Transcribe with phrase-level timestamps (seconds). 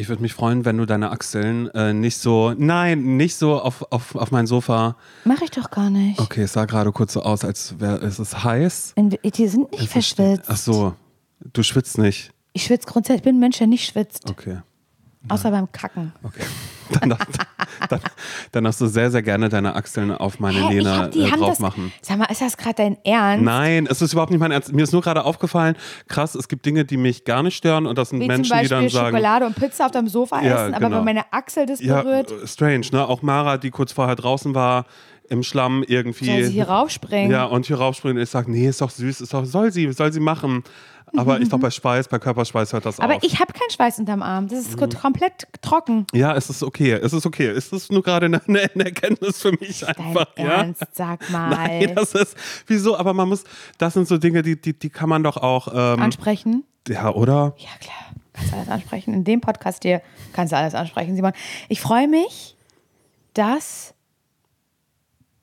[0.00, 3.92] Ich würde mich freuen, wenn du deine Achseln äh, nicht so, nein, nicht so auf,
[3.92, 4.96] auf, auf mein Sofa.
[5.24, 6.18] Mach ich doch gar nicht.
[6.18, 8.94] Okay, es sah gerade kurz so aus, als wäre es ist heiß.
[8.96, 10.46] In, die sind nicht verschwitzt.
[10.48, 10.94] Ach so,
[11.52, 12.32] du schwitzt nicht.
[12.54, 13.18] Ich schwitze grundsätzlich.
[13.18, 14.30] Ich bin ein Mensch, der nicht schwitzt.
[14.30, 14.60] Okay.
[15.28, 16.12] Außer beim Kacken.
[16.22, 16.44] Okay.
[17.00, 17.10] Dann,
[17.88, 18.00] dann,
[18.50, 21.50] dann darfst du sehr, sehr gerne deine Achseln auf meine Hä, Lena die äh, drauf
[21.50, 21.92] das, machen.
[22.02, 23.44] Sag mal, ist das gerade dein Ernst?
[23.44, 24.72] Nein, es ist überhaupt nicht mein Ernst.
[24.72, 25.76] Mir ist nur gerade aufgefallen,
[26.08, 28.56] krass, es gibt Dinge, die mich gar nicht stören und das sind Wie Menschen, zum
[28.56, 29.16] die Beispiel dann sagen.
[29.16, 30.98] Schokolade und Pizza auf deinem Sofa Ja, essen, aber genau.
[30.98, 33.06] wenn meine Achsel das berührt, äh, strange, ne?
[33.06, 34.84] Auch Mara, die kurz vorher draußen war,
[35.28, 36.26] im Schlamm irgendwie.
[36.26, 37.30] soll sie hier raufspringen.
[37.30, 38.16] Ja, und hier raufspringen.
[38.16, 40.64] Und ich sage, nee, ist doch süß, ist doch, soll sie, soll sie machen.
[41.16, 43.22] Aber ich glaube, bei Schweiß, bei Körperschweiß hört das aber auf.
[43.22, 44.48] ich habe keinen Schweiß unterm Arm.
[44.48, 44.90] Das ist Mhm.
[44.90, 46.06] komplett trocken.
[46.12, 47.46] ja, es ist okay, es ist okay.
[47.48, 50.26] Es ist nur gerade eine, eine Erkenntnis für mich Dein einfach.
[50.36, 50.44] Ja?
[50.44, 51.50] Ernst, sag mal.
[51.50, 52.36] Nein, das ist,
[52.66, 52.96] wieso?
[52.96, 53.44] Aber man muss,
[53.78, 56.64] das sind so Dinge, die, die, die kann man doch auch, ähm, Ansprechen?
[56.88, 57.54] ja, oder?
[57.58, 57.96] Ja, klar.
[58.32, 59.12] Kannst du alles ansprechen.
[59.14, 60.00] In dem Podcast hier
[60.32, 61.32] kannst du alles ansprechen, Simon.
[61.68, 62.56] Ich freue mich,
[63.34, 63.94] dass,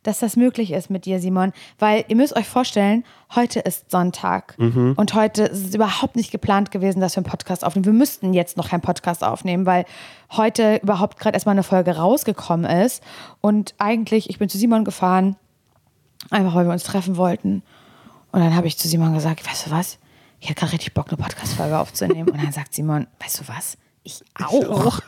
[0.08, 1.52] dass das möglich ist mit dir, Simon.
[1.80, 3.04] Weil ihr müsst euch vorstellen,
[3.36, 4.56] heute ist Sonntag.
[4.96, 7.86] Und heute ist es überhaupt nicht geplant gewesen, dass wir einen Podcast aufnehmen.
[7.86, 9.84] Wir müssten jetzt noch einen Podcast aufnehmen, weil
[10.32, 13.04] heute überhaupt gerade erstmal eine Folge rausgekommen ist.
[13.42, 15.36] Und eigentlich, ich bin zu Simon gefahren,
[16.30, 17.62] einfach weil wir uns treffen wollten.
[18.32, 20.00] Und dann habe ich zu Simon gesagt, weißt du was?
[20.40, 22.30] Ich hätte gerade richtig Bock, eine Podcast-Folge aufzunehmen.
[22.30, 23.78] Und dann sagt Simon, weißt du was?
[24.04, 25.02] Ich auch.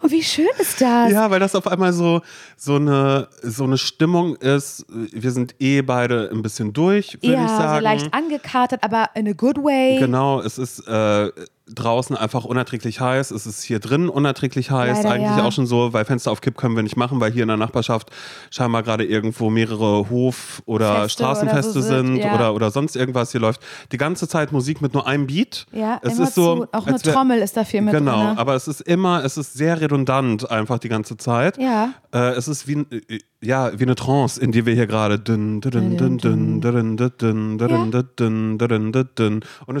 [0.00, 1.10] Und wie schön ist das?
[1.10, 2.20] Ja, weil das auf einmal so,
[2.56, 4.86] so, eine, so eine Stimmung ist.
[4.88, 7.78] Wir sind eh beide ein bisschen durch, würde ich sagen.
[7.78, 9.98] so leicht angekatert, aber in a good way.
[9.98, 11.30] Genau, es ist äh,
[11.74, 13.30] draußen einfach unerträglich heiß.
[13.30, 14.98] Es ist hier drin unerträglich heiß.
[14.98, 15.44] Leider, Eigentlich ja.
[15.44, 17.56] auch schon so, weil Fenster auf Kipp können wir nicht machen, weil hier in der
[17.56, 18.10] Nachbarschaft
[18.50, 22.34] scheinbar gerade irgendwo mehrere Hof- oder Feste Straßenfeste oder so sind, sind ja.
[22.34, 23.60] oder, oder sonst irgendwas hier läuft.
[23.92, 25.66] Die ganze Zeit Musik mit nur einem Beat.
[25.72, 26.64] Ja, es ist so.
[26.64, 28.38] Zu, auch eine wär, Trommel ist da viel mit Genau, drin, ne?
[28.38, 31.58] aber es ist immer, es ist sehr redundant einfach die ganze Zeit.
[31.58, 31.90] Ja.
[32.12, 32.86] Äh, es ist wie,
[33.40, 35.14] ja, wie eine Trance, in die wir hier gerade.
[35.14, 35.80] Und eine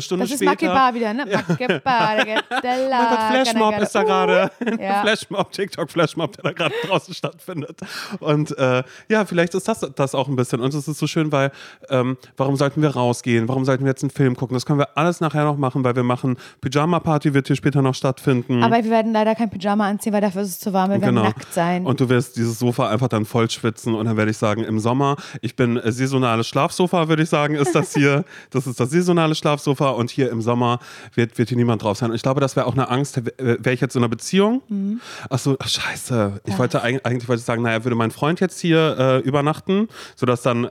[0.00, 0.16] später.
[0.18, 1.24] Das ist später, Makibar wieder, ne?
[1.30, 1.77] Ja.
[1.84, 2.38] Der
[2.88, 4.50] Oh mein Gott, Flashmob ist da gerade.
[4.78, 5.02] Ja.
[5.02, 7.80] Flashmob, TikTok-Flashmob, der da gerade draußen stattfindet.
[8.20, 10.60] Und äh, ja, vielleicht ist das das auch ein bisschen.
[10.60, 11.50] Und es ist so schön, weil
[11.88, 13.48] ähm, warum sollten wir rausgehen?
[13.48, 14.54] Warum sollten wir jetzt einen Film gucken?
[14.54, 17.94] Das können wir alles nachher noch machen, weil wir machen Pyjama-Party, wird hier später noch
[17.94, 18.62] stattfinden.
[18.62, 20.90] Aber wir werden leider kein Pyjama anziehen, weil dafür ist es zu warm.
[20.90, 21.78] Wir werden nackt sein.
[21.78, 21.90] Genau.
[21.90, 24.78] Und du wirst dieses Sofa einfach dann voll schwitzen und dann werde ich sagen, im
[24.78, 28.24] Sommer, ich bin äh, saisonales Schlafsofa, würde ich sagen, ist das hier.
[28.50, 30.78] das ist das saisonale Schlafsofa und hier im Sommer
[31.14, 32.08] wird, wird hier niemand drauf sein.
[32.10, 34.62] Und ich glaube, das wäre auch eine Angst, wäre ich jetzt in einer Beziehung.
[34.68, 35.00] Mhm.
[35.28, 36.40] Ach so, ach, scheiße.
[36.46, 39.88] Ich wollte eig- eigentlich wollte ich sagen, naja, würde mein Freund jetzt hier äh, übernachten,
[40.16, 40.68] sodass dann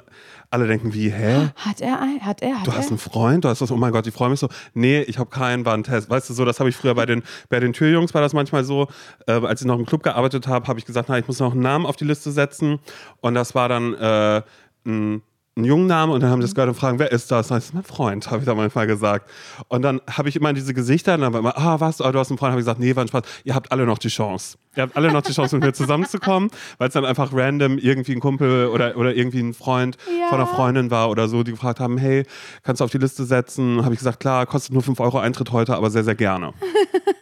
[0.50, 1.50] alle denken, wie, hä?
[1.58, 2.22] hat er ein?
[2.22, 2.60] Hat er?
[2.62, 4.48] Hat Du hast einen Freund, du hast das, oh mein Gott, ich freue mich so.
[4.74, 6.10] Nee, ich habe keinen, war ein Test.
[6.10, 8.64] Weißt du, so, das habe ich früher bei den, bei den Türjungs, war das manchmal
[8.64, 8.88] so,
[9.28, 11.52] äh, als ich noch im Club gearbeitet habe, habe ich gesagt, na, ich muss noch
[11.52, 12.80] einen Namen auf die Liste setzen.
[13.20, 14.42] Und das war dann äh,
[14.86, 15.22] ein,
[15.58, 17.48] ein Jungenname und dann haben sie das gehört und fragen, wer ist das?
[17.48, 19.30] Das ist mein Freund, habe ich da manchmal gesagt.
[19.68, 22.20] Und dann habe ich immer diese Gesichter und dann war immer, ah, was, ah, du
[22.20, 23.24] hast einen Freund, habe ich gesagt, nee, war ein Spaß.
[23.44, 24.58] Ihr habt alle noch die Chance.
[24.76, 28.14] Ihr habt alle noch die Chance, mit mir zusammenzukommen, weil es dann einfach random irgendwie
[28.14, 30.28] ein Kumpel oder, oder irgendwie ein Freund Ja.
[30.30, 32.24] von einer Freundin war oder so, die gefragt haben, hey,
[32.64, 33.84] kannst du auf die Liste setzen?
[33.84, 36.54] Habe ich gesagt, klar, kostet nur 5 Euro Eintritt heute, aber sehr, sehr gerne.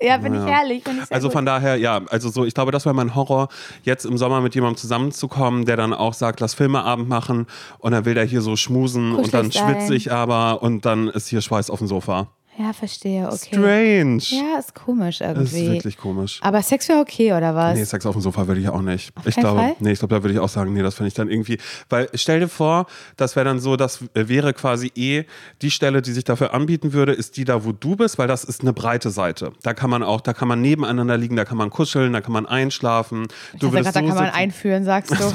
[0.00, 0.46] ja, ich Ja.
[0.46, 0.84] herrlich.
[0.84, 1.32] Find ich sehr Also gut.
[1.34, 3.48] von daher, ja, also so, ich glaube, das wäre mein Horror,
[3.82, 7.46] jetzt im Sommer mit jemandem zusammenzukommen, der dann auch sagt, lass Filmeabend machen
[7.78, 11.28] und dann will der hier so schmusen und dann schwitze ich aber und dann ist
[11.28, 12.28] hier Schweiß auf dem Sofa.
[12.58, 13.36] Ja, verstehe, okay.
[13.52, 14.22] Strange.
[14.30, 15.62] Ja, ist komisch Das irgendwie.
[15.64, 16.40] ist wirklich komisch.
[16.42, 17.76] Aber Sex wäre okay, oder was?
[17.78, 19.12] Nee, Sex auf dem Sofa würde ich auch nicht.
[19.24, 19.76] ich keinen glaube, Fall?
[19.78, 21.58] nee, ich glaube, da würde ich auch sagen, nee, das finde ich dann irgendwie,
[21.88, 22.86] weil stell dir vor,
[23.16, 25.24] das wäre dann so, das wäre quasi eh
[25.62, 28.42] die Stelle, die sich dafür anbieten würde, ist die da, wo du bist, weil das
[28.42, 29.52] ist eine breite Seite.
[29.62, 32.32] Da kann man auch, da kann man nebeneinander liegen, da kann man kuscheln, da kann
[32.32, 33.28] man einschlafen.
[33.52, 35.14] Ich Du würdest grad, da so kann man einführen, sagst du.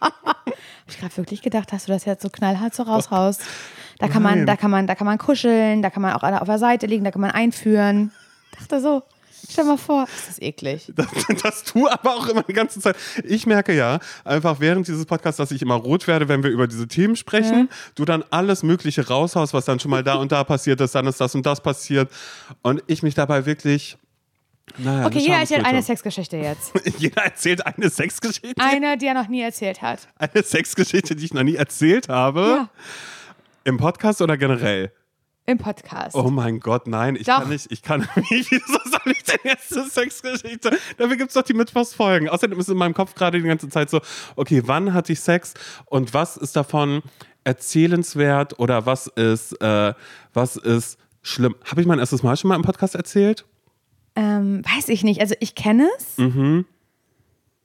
[0.00, 3.42] Hab ich gerade wirklich gedacht, dass du das jetzt so knallhart so raushaust.
[4.02, 6.48] Da kann man, da kann man, da kann man kuscheln, da kann man auch auf
[6.48, 8.10] der Seite liegen, da kann man einführen.
[8.58, 9.04] Dachte so.
[9.48, 10.92] Stell mal vor, ist das eklig.
[10.96, 11.06] Das,
[11.42, 12.96] das tu aber auch immer die ganze Zeit.
[13.22, 16.66] Ich merke ja einfach während dieses Podcasts, dass ich immer rot werde, wenn wir über
[16.66, 17.68] diese Themen sprechen.
[17.94, 21.06] Du dann alles Mögliche raushaust, was dann schon mal da und da passiert ist, dann
[21.06, 22.10] ist das und das passiert.
[22.62, 23.98] Und ich mich dabei wirklich.
[24.78, 26.72] Naja, Okay, jeder erzählt eine Sexgeschichte jetzt.
[26.98, 28.54] Jeder erzählt eine Sexgeschichte.
[28.58, 30.08] Eine, die er noch nie erzählt hat.
[30.18, 32.40] Eine Sexgeschichte, die ich noch nie erzählt habe.
[32.40, 32.68] Ja.
[33.64, 34.92] Im Podcast oder generell?
[35.44, 36.14] Im Podcast.
[36.14, 37.40] Oh mein Gott, nein, ich Doch.
[37.40, 38.00] kann nicht, ich kann
[38.30, 40.78] nicht, wieso soll ich denn jetzt eine Sexgeschichte?
[40.98, 42.28] Dafür gibt es doch die Mittwochsfolgen.
[42.28, 44.00] Außerdem ist in meinem Kopf gerade die ganze Zeit so,
[44.36, 45.54] okay, wann hatte ich Sex
[45.86, 47.02] und was ist davon
[47.44, 49.94] erzählenswert oder was ist, äh,
[50.32, 51.56] was ist schlimm.
[51.64, 53.44] Habe ich mein erstes Mal schon mal im Podcast erzählt?
[54.14, 55.20] Ähm, weiß ich nicht.
[55.20, 56.18] Also ich kenne es.
[56.18, 56.66] Mhm.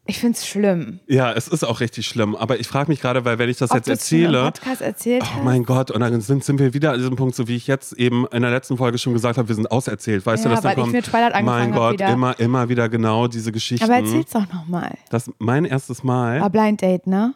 [0.09, 0.99] Ich finde es schlimm.
[1.07, 2.35] Ja, es ist auch richtig schlimm.
[2.35, 5.23] Aber ich frage mich gerade, weil wenn ich das Ob jetzt es erzähle, Podcast erzählt
[5.37, 7.67] oh mein Gott, und dann sind, sind wir wieder an diesem Punkt, so wie ich
[7.67, 10.25] jetzt eben in der letzten Folge schon gesagt habe, wir sind auserzählt.
[10.25, 12.09] Weißt Ja, du, dass dann weil ich kommt, mit Twilight angefangen mein Gott, wieder.
[12.09, 13.83] immer, immer wieder genau diese Geschichten.
[13.83, 14.97] Aber erzähl's doch nochmal.
[15.09, 16.39] Das mein erstes Mal.
[16.41, 17.35] War Blind Date, ne?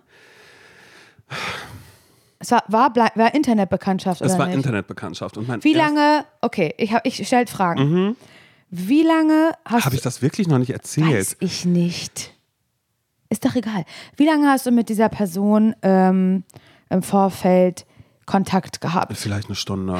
[2.39, 4.55] Es war, war, war Internetbekanntschaft, es oder war nicht?
[4.55, 5.37] Internetbekanntschaft.
[5.37, 8.15] Und mein Wie lange, okay, ich, hab- ich stelle Fragen.
[8.69, 11.11] Wie lange hast Habe ich das wirklich noch nicht erzählt?
[11.11, 12.33] Weiß ich nicht.
[13.31, 13.85] Ist doch egal.
[14.17, 16.43] Wie lange hast du mit dieser Person ähm,
[16.89, 17.85] im Vorfeld
[18.25, 19.17] Kontakt gehabt?
[19.17, 19.99] Vielleicht eine Stunde.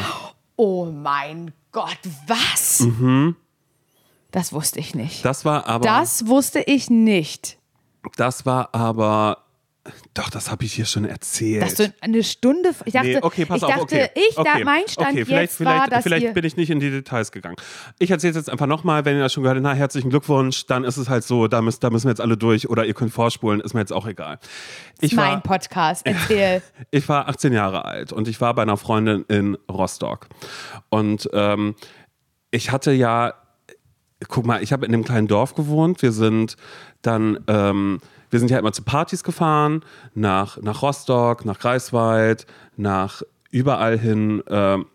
[0.58, 1.98] Oh mein Gott,
[2.28, 2.86] was?
[4.32, 5.24] Das wusste ich nicht.
[5.24, 5.86] Das war aber.
[5.86, 7.58] Das wusste ich nicht.
[8.18, 9.38] Das war aber.
[10.14, 11.64] Doch, das habe ich hier schon erzählt.
[11.64, 12.70] Dass du eine Stunde.
[12.86, 14.10] Ich dachte, nee, okay, pass ich auf, dachte, okay.
[14.14, 14.64] ich, da, okay.
[14.64, 17.32] mein Stand okay, vielleicht, jetzt vielleicht, war, dass vielleicht bin ich nicht in die Details
[17.32, 17.56] gegangen.
[17.98, 20.68] Ich erzähle es jetzt einfach nochmal, wenn ihr das schon gehört habt, na, herzlichen Glückwunsch,
[20.68, 22.94] dann ist es halt so, da, müsst, da müssen wir jetzt alle durch oder ihr
[22.94, 24.38] könnt vorspulen, ist mir jetzt auch egal.
[25.00, 26.06] Ich mein war, Podcast.
[26.06, 26.62] Erzähl.
[26.92, 30.28] ich war 18 Jahre alt und ich war bei einer Freundin in Rostock.
[30.90, 31.74] Und ähm,
[32.52, 33.34] ich hatte ja,
[34.28, 36.04] guck mal, ich habe in einem kleinen Dorf gewohnt.
[36.04, 36.56] Wir sind
[37.02, 38.00] dann, ähm,
[38.32, 39.84] wir sind ja immer zu Partys gefahren,
[40.16, 42.48] nach, nach Rostock, nach Greifswald,
[42.78, 44.88] nach überall hin ähm,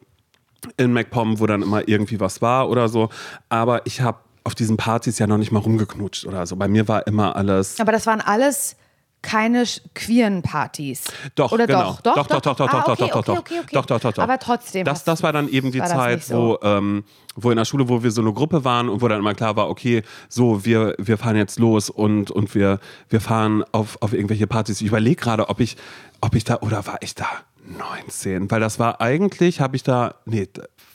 [0.76, 3.10] in MacPom, wo dann immer irgendwie was war oder so.
[3.48, 6.56] Aber ich habe auf diesen Partys ja noch nicht mal rumgeknutscht oder so.
[6.56, 7.78] Bei mir war immer alles.
[7.78, 8.76] Aber das waren alles
[9.26, 9.64] keine
[9.94, 11.04] queeren Partys.
[11.34, 11.98] Doch, Oder genau.
[12.02, 12.14] doch?
[12.14, 13.68] doch, doch, doch, doch, Ah, doch, doch, doch, okay, okay.
[13.72, 14.22] doch, doch, doch, doch.
[14.22, 14.84] Aber trotzdem.
[14.84, 16.58] Das, das war dann eben die Zeit, so.
[16.62, 17.02] wo, ähm,
[17.34, 19.56] wo in der Schule, wo wir so eine Gruppe waren und wo dann immer klar
[19.56, 22.78] war, okay, so, wir, wir fahren jetzt los und, und wir,
[23.08, 24.80] wir fahren auf, auf irgendwelche Partys.
[24.80, 25.76] Ich überlege gerade, ob ich,
[26.20, 27.26] ob ich da, oder war ich da
[27.66, 28.48] 19?
[28.50, 30.48] Weil das war eigentlich, habe ich da, nee,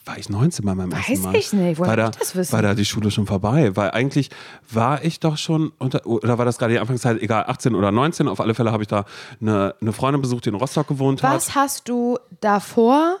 [0.04, 1.36] war ich 19 bei meinem Weiß ersten Mal.
[1.36, 2.52] ich nicht, woher war soll da, ich das wissen?
[2.52, 3.76] War da die Schule schon vorbei?
[3.76, 4.30] Weil eigentlich
[4.70, 8.26] war ich doch schon, unter, oder war das gerade die Anfangszeit, egal, 18 oder 19,
[8.28, 9.04] auf alle Fälle habe ich da
[9.40, 11.34] eine, eine Freundin besucht, die in Rostock gewohnt hat.
[11.34, 13.18] Was hast du davor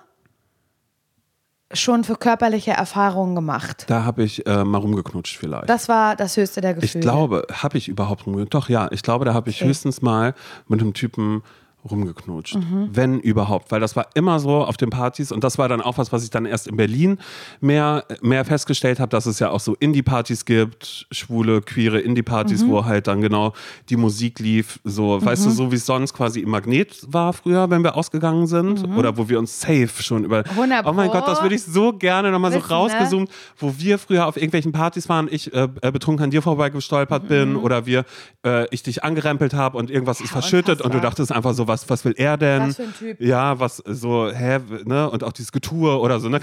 [1.74, 3.84] schon für körperliche Erfahrungen gemacht?
[3.88, 5.68] Da habe ich äh, mal rumgeknutscht vielleicht.
[5.70, 7.02] Das war das höchste der ich Gefühle.
[7.02, 8.54] glaube, habe ich überhaupt rumgeknutscht?
[8.54, 8.88] Doch, ja.
[8.92, 9.68] Ich glaube, da habe ich Okay.
[9.68, 10.34] höchstens mal
[10.68, 11.42] mit einem Typen
[11.90, 12.56] rumgeknutscht.
[12.56, 12.88] Mhm.
[12.92, 13.70] Wenn überhaupt.
[13.70, 16.22] Weil das war immer so auf den Partys und das war dann auch was, was
[16.24, 17.18] ich dann erst in Berlin
[17.60, 22.06] mehr, mehr festgestellt habe, dass es ja auch so Indie-Partys gibt, schwule, queere Mhm.
[22.06, 23.52] Indie-Partys, wo halt dann genau
[23.88, 24.80] die Musik lief.
[24.84, 25.54] So, weißt du, Mhm.
[25.54, 28.84] so wie es sonst quasi im Magnet war früher, wenn wir ausgegangen sind.
[28.96, 30.44] Oder wo wir uns safe schon über.
[30.44, 31.10] 100 Oh mein.
[31.10, 32.68] Gott, das würde ich so gerne nochmal so ne?
[32.68, 37.28] rausgezoomt, wo wir früher auf irgendwelchen Partys waren, ich äh, äh, betrunken an dir vorbeigestolpert
[37.28, 38.04] bin oder wir,
[38.46, 41.88] äh, ich dich angerempelt habe und irgendwas ist verschüttet und du dachtest einfach so, was,
[41.88, 42.68] was will er denn?
[42.68, 43.20] Was für ein Typ.
[43.20, 45.08] Ja, was so, hä, ne?
[45.10, 46.40] Und auch dieses Getue oder so, ne?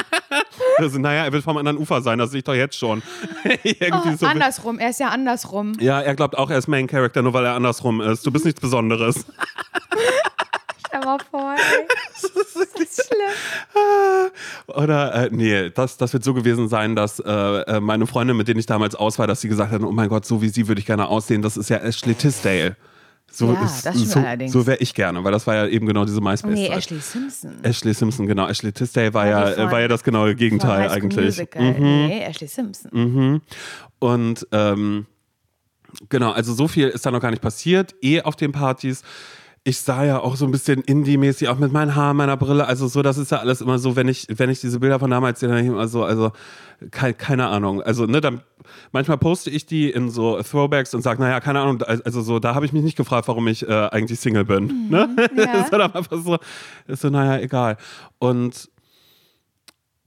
[0.78, 3.02] also, naja, er wird vom anderen Ufer sein, das sehe ich doch jetzt schon.
[3.92, 4.26] Oh, so.
[4.26, 5.72] andersrum, er ist ja andersrum.
[5.78, 8.26] Ja, er glaubt auch, er ist Main Character, nur weil er andersrum ist.
[8.26, 9.24] Du bist nichts Besonderes.
[10.86, 11.86] Stell mal vor, ey.
[12.14, 14.30] Das ist schlimm.
[14.66, 18.48] Oder, äh, nee, das, das wird so gewesen sein, dass äh, äh, meine Freundin, mit
[18.48, 20.68] denen ich damals aus war, dass sie gesagt hat, oh mein Gott, so wie sie
[20.68, 22.76] würde ich gerne aussehen, das ist ja Ashley Tisdale.
[23.36, 23.82] So, Ja, ist,
[24.12, 24.52] so, allerdings.
[24.52, 26.78] so wäre ich gerne, weil das war ja eben genau diese myspace Nee, Zeit.
[26.78, 27.64] Ashley Simpson.
[27.64, 28.46] Ashley Simpson, genau.
[28.48, 31.38] Ashley Tisdale war Ja, ja, die von- äh, war ja das genaue Gegenteil eigentlich.
[31.56, 31.74] Mhm.
[31.78, 33.40] Nee, Ashley Simpson.
[33.98, 35.06] Und ähm,
[36.08, 37.94] genau, also so viel ist da noch gar nicht passiert.
[38.02, 39.02] Eh auf den Partys.
[39.66, 42.66] Ich sah ja auch so ein bisschen Indie-mäßig, auch mit meinen Haaren, meiner Brille.
[42.66, 45.10] Also so, das ist ja alles immer so, wenn ich, wenn ich diese Bilder von
[45.10, 46.32] damals sehe, dann immer so, also
[46.90, 47.80] keine, keine Ahnung.
[47.80, 48.42] Also, ne, dann
[48.92, 52.54] manchmal poste ich die in so Throwbacks und sage, naja, keine Ahnung, also so, da
[52.54, 54.90] habe ich mich nicht gefragt, warum ich äh, eigentlich Single bin.
[54.90, 55.08] Ne?
[55.36, 55.52] ja.
[55.62, 56.38] ist dann einfach so,
[56.86, 57.78] ist so, naja, egal.
[58.18, 58.68] Und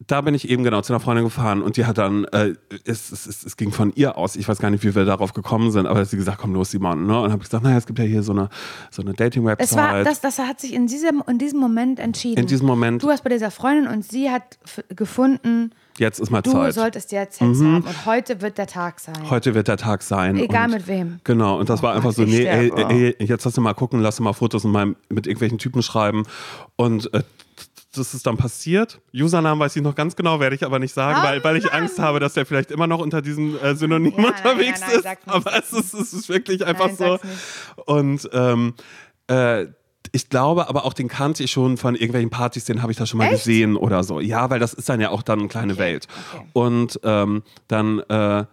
[0.05, 2.53] da bin ich eben genau zu einer Freundin gefahren und die hat dann, äh,
[2.85, 5.33] es, es, es, es ging von ihr aus, ich weiß gar nicht, wie wir darauf
[5.33, 7.07] gekommen sind, aber sie gesagt, komm los, Simon.
[7.07, 7.19] Ne?
[7.19, 8.49] Und habe gesagt, naja, es gibt ja hier so eine,
[8.91, 9.71] so eine Dating-Website.
[9.71, 12.39] Es war, das, das hat sich in diesem, in diesem Moment entschieden.
[12.39, 16.43] In diesem Moment, Du warst bei dieser Freundin und sie hat gefunden, jetzt ist mal
[16.43, 16.75] du Zeit.
[16.75, 19.31] solltest jetzt Sex haben und heute wird der Tag sein.
[19.31, 20.37] Heute wird der Tag sein.
[20.37, 21.19] Egal und, mit wem.
[21.23, 24.17] Genau, und das war einfach so, nee, ey, ey, jetzt lass du mal gucken, lass
[24.17, 26.23] du mal Fotos mal mit irgendwelchen Typen schreiben.
[26.75, 27.23] Und äh,
[27.97, 28.99] das ist dann passiert.
[29.13, 31.71] Usernamen weiß ich noch ganz genau, werde ich aber nicht sagen, Oh weil, weil ich
[31.73, 35.15] Angst habe, dass der vielleicht immer noch unter diesem äh, Synonym Ja, unterwegs nein, nein,
[35.19, 35.27] ist.
[35.27, 37.19] aber es ist, es ist wirklich einfach so.
[37.85, 38.73] Und ähm,
[39.27, 39.65] äh,
[40.13, 43.05] ich glaube aber auch, den kannte ich schon von irgendwelchen Partys, den habe ich da
[43.05, 43.33] schon mal Echt?
[43.43, 44.19] gesehen oder so.
[44.21, 46.07] Ja, weil das ist dann ja auch dann eine kleine Okay, Welt.
[46.33, 46.45] okay.
[46.53, 48.45] Und ähm, dann, äh,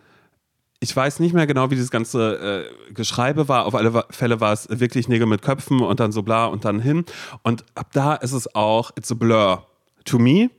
[0.84, 3.64] ich weiß nicht mehr genau, wie dieses ganze äh, Geschreibe war.
[3.64, 6.78] Auf alle Fälle war es wirklich Nägel mit Köpfen und dann so bla und dann
[6.78, 7.04] hin.
[7.42, 9.66] Und ab da ist es auch, it's a blur
[10.04, 10.50] to me.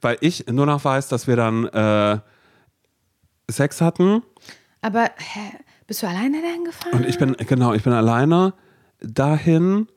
[0.00, 2.18] weil ich nur noch weiß, dass wir dann äh,
[3.50, 4.22] Sex hatten
[4.80, 5.40] Aber hä,
[5.86, 6.92] bist du alleine dahin gefahren?
[6.94, 8.54] und ich bin, genau, ich bin alleine
[9.00, 9.88] dahin.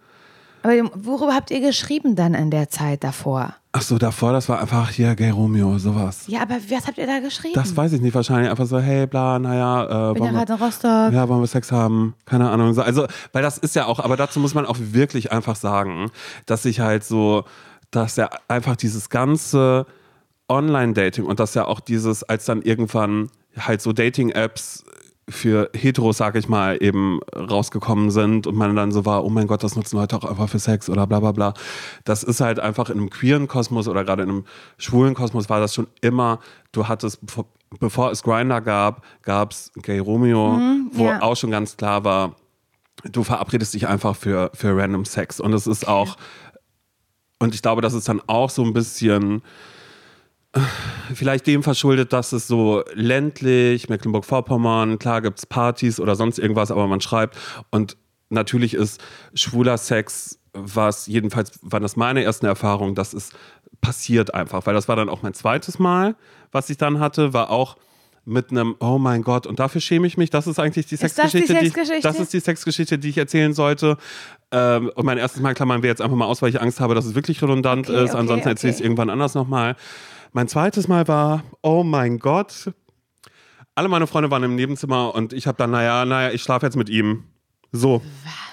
[0.63, 3.55] Aber worüber habt ihr geschrieben dann in der Zeit davor?
[3.75, 6.25] Ach so, davor, das war einfach hier Gay Romeo, sowas.
[6.27, 7.55] Ja, aber was habt ihr da geschrieben?
[7.55, 10.45] Das weiß ich nicht, wahrscheinlich einfach so, hey, bla, naja, äh, bin ja wollen wir-
[10.45, 11.11] gerade in Rostock.
[11.13, 12.13] Ja, wollen wir Sex haben?
[12.25, 12.71] Keine Ahnung.
[12.75, 16.11] So, Also, weil das ist ja auch, aber dazu muss man auch wirklich einfach sagen,
[16.45, 17.45] dass ich halt so,
[17.89, 19.87] dass ja einfach dieses ganze
[20.47, 24.83] Online-Dating und dass ja auch dieses, als dann irgendwann halt so Dating-Apps
[25.29, 29.47] für Heteros, sag ich mal, eben rausgekommen sind und man dann so war, oh mein
[29.47, 31.53] Gott, das nutzen Leute auch einfach für Sex oder bla bla bla.
[32.03, 34.45] Das ist halt einfach in einem queeren Kosmos oder gerade in einem
[34.77, 36.39] schwulen Kosmos war das schon immer,
[36.71, 37.19] du hattest,
[37.79, 40.59] bevor, es Grinder gab, gab es Gay Romeo,
[40.91, 41.21] wo ja.
[41.21, 42.35] auch schon ganz klar war,
[43.09, 45.39] du verabredest dich einfach für, für random Sex.
[45.39, 46.17] Und es ist auch,
[47.39, 49.41] und ich glaube, das ist dann auch so ein bisschen
[51.13, 56.71] vielleicht dem verschuldet, dass es so ländlich, Mecklenburg-Vorpommern, klar gibt es Partys oder sonst irgendwas,
[56.71, 57.37] aber man schreibt.
[57.71, 57.97] Und
[58.29, 59.01] natürlich ist
[59.33, 63.33] schwuler Sex, was jedenfalls war das meine ersten Erfahrungen, das ist
[63.81, 66.15] passiert einfach, weil das war dann auch mein zweites Mal,
[66.51, 67.75] was ich dann hatte, war auch
[68.25, 70.29] mit einem, oh mein Gott, und dafür schäme ich mich.
[70.29, 71.97] Das ist eigentlich die das die Sexgeschichte, die, Sexgeschichte?
[71.97, 73.97] ich, das ist die Sexgeschichte, die ich erzählen sollte.
[74.51, 76.95] Ähm, und mein erstes Mal klammern wir jetzt einfach mal aus, weil ich Angst habe,
[76.95, 78.11] dass es wirklich redundant Okay, ist.
[78.11, 78.85] okay, Ansonsten erzähle ich es okay.
[78.85, 79.75] irgendwann anders nochmal.
[80.35, 82.71] Mein zweites Mal war, oh mein Gott,
[83.75, 86.75] alle meine Freunde waren im Nebenzimmer und ich habe dann, naja, naja, ich schlafe jetzt
[86.75, 87.25] mit ihm.
[87.71, 88.01] So.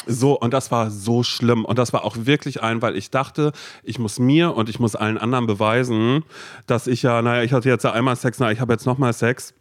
[0.06, 1.64] So, und das war so schlimm.
[1.64, 4.94] Und das war auch wirklich ein, weil ich dachte, ich muss mir und ich muss
[4.94, 6.22] allen anderen beweisen,
[6.66, 9.14] dass ich ja, naja, ich hatte jetzt ja einmal Sex, naja, ich habe jetzt nochmal
[9.14, 9.54] Sex.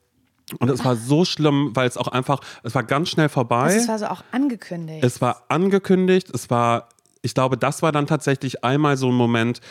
[0.60, 3.74] Und es war so schlimm, weil es auch einfach, es war ganz schnell vorbei.
[3.76, 5.06] das war so auch angekündigt.
[5.06, 6.90] Es war angekündigt, es war,
[7.22, 9.62] ich glaube, das war dann tatsächlich einmal so ein Moment,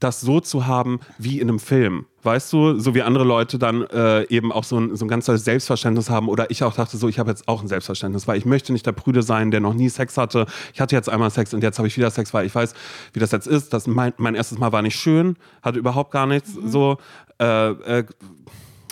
[0.00, 2.06] das so zu haben wie in einem Film.
[2.22, 5.26] Weißt du, so wie andere Leute dann äh, eben auch so ein, so ein ganz
[5.26, 6.28] tolles Selbstverständnis haben.
[6.28, 8.86] Oder ich auch dachte so, ich habe jetzt auch ein Selbstverständnis, weil ich möchte nicht
[8.86, 10.46] der Prüde sein, der noch nie Sex hatte.
[10.74, 12.74] Ich hatte jetzt einmal Sex und jetzt habe ich wieder Sex, weil ich weiß,
[13.12, 13.72] wie das jetzt ist.
[13.72, 16.52] Das, mein, mein erstes Mal war nicht schön, hatte überhaupt gar nichts.
[16.52, 16.98] So,
[17.40, 18.04] äh, äh,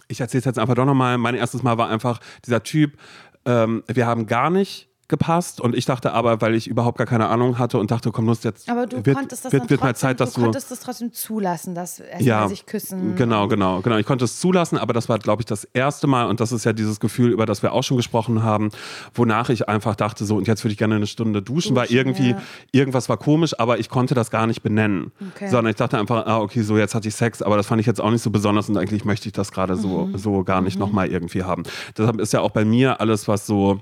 [0.09, 1.19] ich erzähle es jetzt einfach doch nochmal.
[1.19, 2.97] Mein erstes Mal war einfach dieser Typ,
[3.45, 7.29] ähm, wir haben gar nicht gepasst und ich dachte aber, weil ich überhaupt gar keine
[7.29, 9.87] Ahnung hatte und dachte, komm, los, jetzt aber du wird, konntest das wird, wird trotzdem,
[9.87, 10.47] mal Zeit, dass du du...
[10.47, 13.15] konntest das trotzdem zulassen, dass ja, sich küssen.
[13.17, 13.97] genau, genau, genau.
[13.99, 16.65] Ich konnte es zulassen, aber das war, glaube ich, das erste Mal und das ist
[16.65, 18.71] ja dieses Gefühl, über das wir auch schon gesprochen haben,
[19.15, 21.97] wonach ich einfach dachte, so und jetzt würde ich gerne eine Stunde duschen, weil Duschen,
[21.99, 22.43] irgendwie ja.
[22.73, 25.49] irgendwas war komisch, aber ich konnte das gar nicht benennen, Okay.
[25.49, 27.87] sondern ich dachte einfach, ah, okay, so jetzt hatte ich Sex, aber das fand ich
[27.87, 30.19] jetzt auch nicht so besonders und eigentlich möchte ich das gerade so, Mhm.
[30.19, 31.63] so gar nicht nochmal irgendwie haben.
[31.97, 33.81] Deshalb ist ja auch bei mir alles, was so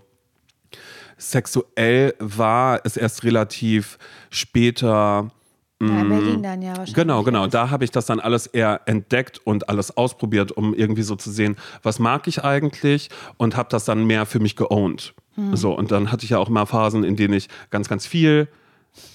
[1.31, 3.99] sexuell war, ist erst relativ
[4.31, 5.31] später.
[5.83, 6.95] Ja, in Berlin dann ja wahrscheinlich.
[6.95, 7.47] Genau, genau.
[7.47, 11.31] Da habe ich das dann alles eher entdeckt und alles ausprobiert, um irgendwie so zu
[11.31, 15.15] sehen, was mag ich eigentlich und habe das dann mehr für mich geowned.
[15.35, 15.57] Hm.
[15.57, 18.49] So, und dann hatte ich ja auch mal Phasen, in denen ich ganz, ganz viel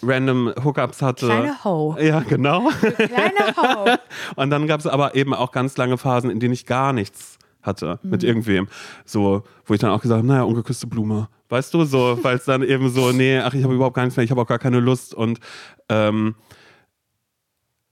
[0.04, 1.28] random Hookups hatte.
[1.28, 1.96] Kleine Ho.
[2.00, 2.70] Ja, genau.
[2.80, 3.98] Kleine Ho.
[4.36, 7.38] Und dann gab es aber eben auch ganz lange Phasen, in denen ich gar nichts
[7.70, 8.68] hatte mit irgendwem.
[9.06, 11.30] So, wo ich dann auch gesagt habe, naja, ungeküsste Blume.
[11.48, 14.18] Weißt du, so, weil es dann eben so, nee, ach, ich habe überhaupt gar nichts
[14.18, 15.14] mehr, ich habe auch gar keine Lust.
[15.14, 15.40] Und
[15.88, 16.36] ähm,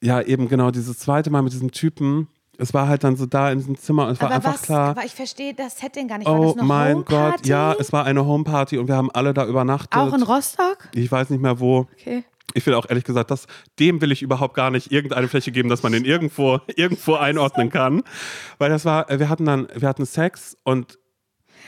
[0.02, 3.52] ja, eben genau dieses zweite Mal mit diesem Typen, es war halt dann so da
[3.52, 4.90] in diesem Zimmer und es war Aber einfach was, klar.
[4.90, 6.28] aber ich verstehe das Setting gar nicht.
[6.28, 7.38] War Oh mein Homeparty?
[7.38, 9.96] Gott, ja, es war eine Homeparty und wir haben alle da übernachtet.
[9.96, 10.90] Auch in Rostock?
[10.94, 11.88] ich weiß nicht mehr wo.
[11.94, 12.24] Okay.
[12.54, 13.46] Ich will auch ehrlich gesagt, das,
[13.80, 17.70] dem will ich überhaupt gar nicht irgendeine Fläche geben, dass man den irgendwo, irgendwo einordnen
[17.70, 18.04] kann.
[18.58, 20.98] Weil das war, wir hatten dann, wir hatten Sex und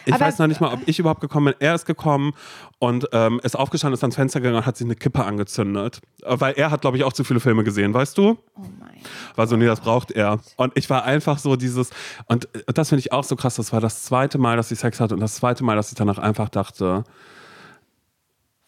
[0.05, 1.55] ich Aber- weiß noch nicht mal, ob ich überhaupt gekommen bin.
[1.59, 2.31] Er ist gekommen
[2.79, 5.99] und ähm, ist aufgestanden, ist ans Fenster gegangen und hat sich eine Kippe angezündet.
[6.23, 8.37] Äh, Weil er hat, glaube ich, auch zu viele Filme gesehen, weißt du?
[8.55, 8.89] Oh mein.
[9.35, 10.39] War so, nee, das braucht er.
[10.55, 11.89] Und ich war einfach so dieses,
[12.27, 14.79] und äh, das finde ich auch so krass, das war das zweite Mal, dass ich
[14.79, 17.03] Sex hatte und das zweite Mal, dass ich danach einfach dachte,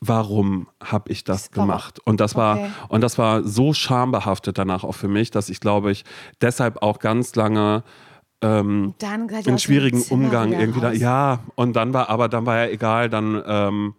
[0.01, 1.99] warum habe ich das gemacht?
[2.03, 2.69] Und das war, Okay.
[2.89, 6.03] und das war so schambehaftet danach auch für mich, dass ich glaube ich
[6.41, 7.83] deshalb auch ganz lange
[8.41, 8.95] ähm,
[9.45, 10.91] einen schwierigen Umgang irgendwie da.
[10.91, 13.93] Ja, und dann war, aber dann war ja egal, dann ähm,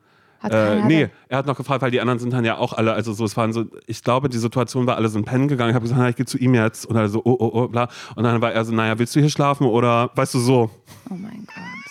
[0.50, 3.12] äh, nee, er hat noch gefragt, weil die anderen sind dann ja auch alle, also
[3.12, 5.70] so, es waren so, ich glaube, die Situation war, alle sind pennen gegangen.
[5.70, 6.84] Ich habe gesagt, na, ich gehe zu ihm jetzt.
[6.84, 7.86] Und er so, oh, oh, oh, bla.
[8.16, 10.70] Und dann war er so, naja, willst du hier schlafen oder, weißt du, so.
[11.10, 11.81] Oh mein Gott.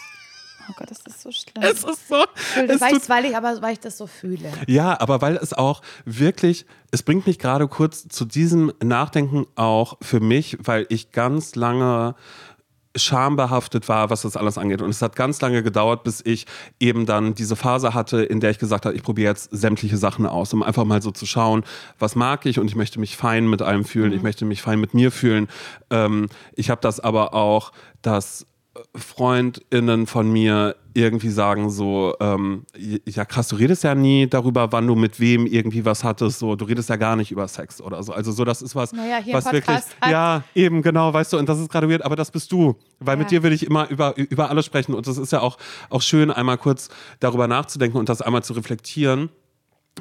[0.72, 1.64] Oh Gott, das ist so schlimm.
[1.64, 2.24] Es ist so.
[2.56, 4.52] es weiß, tut, weil ich, aber weil ich das so fühle.
[4.68, 9.98] ja, aber weil es auch wirklich, es bringt mich gerade kurz zu diesem Nachdenken auch
[10.02, 12.16] für mich, weil ich ganz lange
[12.96, 14.82] schambehaftet war, was das alles angeht.
[14.82, 16.46] Und es hat ganz lange gedauert, bis ich
[16.80, 20.26] eben dann diese Phase hatte, in der ich gesagt habe, ich probiere jetzt sämtliche Sachen
[20.26, 21.64] aus, um einfach mal so zu schauen,
[22.00, 24.18] was mag ich und ich möchte mich fein mit allem fühlen, mhm.
[24.18, 25.48] ich möchte mich fein mit mir fühlen.
[25.90, 28.46] Ähm, ich habe das aber auch, dass
[28.96, 32.66] FreundInnen von mir irgendwie sagen so, ähm,
[33.06, 36.56] ja krass, du redest ja nie darüber, wann du mit wem irgendwie was hattest, so,
[36.56, 38.14] du redest ja gar nicht über Sex oder so.
[38.14, 40.12] Also so, das ist was, naja, was Podcast wirklich, halt.
[40.12, 43.16] ja, eben, genau, weißt du, und das ist gerade weird, aber das bist du, weil
[43.16, 43.20] ja.
[43.20, 45.58] mit dir will ich immer über, über alles sprechen und das ist ja auch,
[45.90, 49.30] auch schön, einmal kurz darüber nachzudenken und das einmal zu reflektieren.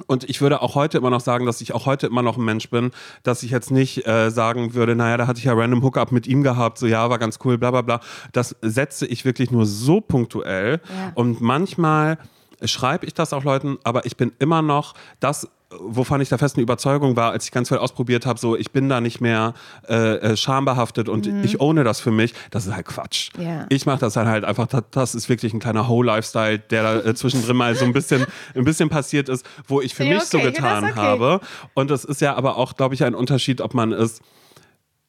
[0.07, 2.45] Und ich würde auch heute immer noch sagen, dass ich auch heute immer noch ein
[2.45, 2.93] Mensch bin,
[3.23, 6.27] dass ich jetzt nicht äh, sagen würde, naja, da hatte ich ja random Hookup mit
[6.27, 8.01] ihm gehabt, so ja, war ganz cool, bla bla bla.
[8.33, 10.81] Das setze ich wirklich nur so punktuell.
[10.89, 11.13] Ja.
[11.15, 12.19] Und manchmal
[12.65, 16.61] schreibe ich das auch Leuten, aber ich bin immer noch das wovon ich der festen
[16.61, 19.55] Überzeugung war, als ich ganz viel ausprobiert habe, so ich bin da nicht mehr
[19.89, 21.45] äh, äh schambehaftet und mhm.
[21.45, 23.31] ich ohne das für mich, das ist halt Quatsch.
[23.39, 23.67] Ja.
[23.69, 27.11] Ich mache das dann halt einfach, das, das, ist wirklich ein kleiner Whole-Lifestyle, der da
[27.11, 30.23] äh, zwischendrin mal so ein bisschen, ein bisschen passiert ist, wo ich für ja, mich
[30.23, 30.95] okay, so getan okay.
[30.95, 31.41] habe.
[31.75, 34.21] Und das ist ja aber auch, glaube ich, ein Unterschied, ob man es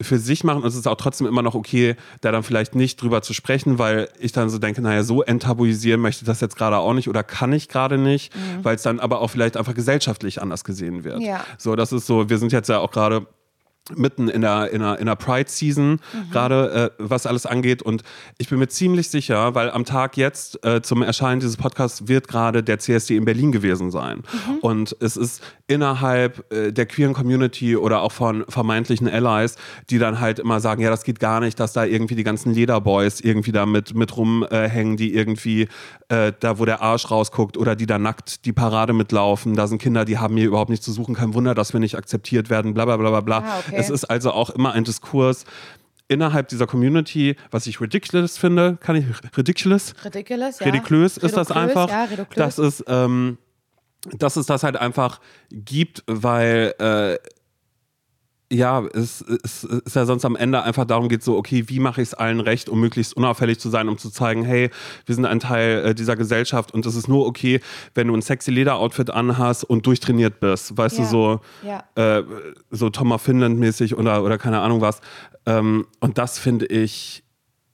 [0.04, 3.02] für sich machen und es ist auch trotzdem immer noch okay, da dann vielleicht nicht
[3.02, 6.56] drüber zu sprechen, weil ich dann so denke, naja, so enttabuisieren möchte ich das jetzt
[6.56, 8.64] gerade auch nicht oder kann ich gerade nicht, mhm.
[8.64, 11.22] weil es dann aber auch vielleicht einfach gesellschaftlich anders gesehen wird.
[11.22, 11.44] Ja.
[11.58, 13.28] So, das ist so, wir sind jetzt ja auch gerade
[13.96, 16.00] mitten in der, in der, in der Pride-Season, mhm.
[16.32, 17.82] gerade äh, was alles angeht.
[17.82, 18.04] Und
[18.38, 22.28] ich bin mir ziemlich sicher, weil am Tag jetzt äh, zum Erscheinen dieses Podcasts wird
[22.28, 24.18] gerade der CSD in Berlin gewesen sein.
[24.18, 24.58] Mhm.
[24.62, 29.56] Und es ist innerhalb äh, der queeren Community oder auch von vermeintlichen Allies,
[29.90, 32.54] die dann halt immer sagen, ja, das geht gar nicht, dass da irgendwie die ganzen
[32.54, 35.68] Lederboys irgendwie da mit, mit rumhängen, die irgendwie
[36.10, 39.56] äh, da, wo der Arsch rausguckt oder die da nackt die Parade mitlaufen.
[39.56, 41.16] Da sind Kinder, die haben hier überhaupt nichts zu suchen.
[41.16, 43.38] Kein Wunder, dass wir nicht akzeptiert werden, bla bla bla bla bla.
[43.40, 43.82] Ah, okay.
[43.82, 45.46] Es ist also auch immer ein Diskurs
[46.08, 49.06] innerhalb dieser Community, was ich ridiculous finde, kann ich
[49.38, 49.94] ridiculous?
[50.04, 50.66] Ridiculous, ja.
[50.66, 51.90] Ridiculous ist das einfach.
[51.90, 53.38] Ja, das ist, ähm,
[54.18, 57.18] dass es das halt einfach gibt, weil äh,
[58.52, 62.02] ja, es, es, ist ja sonst am Ende einfach darum geht, so, okay, wie mache
[62.02, 64.70] ich es allen recht, um möglichst unauffällig zu sein, um zu zeigen, hey,
[65.06, 67.62] wir sind ein Teil äh, dieser Gesellschaft und es ist nur okay,
[67.96, 70.78] wenn du ein sexy Leder-Outfit anhast und durchtrainiert bist.
[70.78, 71.04] Weißt ja.
[71.06, 71.84] du, so, ja.
[71.96, 72.24] äh,
[72.72, 75.00] so Tom of Finland-mäßig oder, oder keine Ahnung was.
[75.46, 77.24] Ähm, und das finde ich,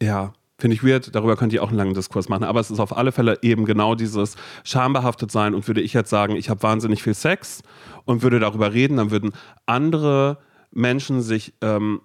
[0.02, 2.44] ja, Finde ich weird, darüber könnt ihr auch einen langen Diskurs machen.
[2.44, 5.54] Aber es ist auf alle Fälle eben genau dieses schambehaftet sein.
[5.54, 7.62] Und würde ich jetzt sagen, ich habe wahnsinnig viel Sex
[8.06, 9.34] und würde darüber reden, dann würden
[9.68, 10.40] andere
[10.72, 12.02] Menschen sich ähm,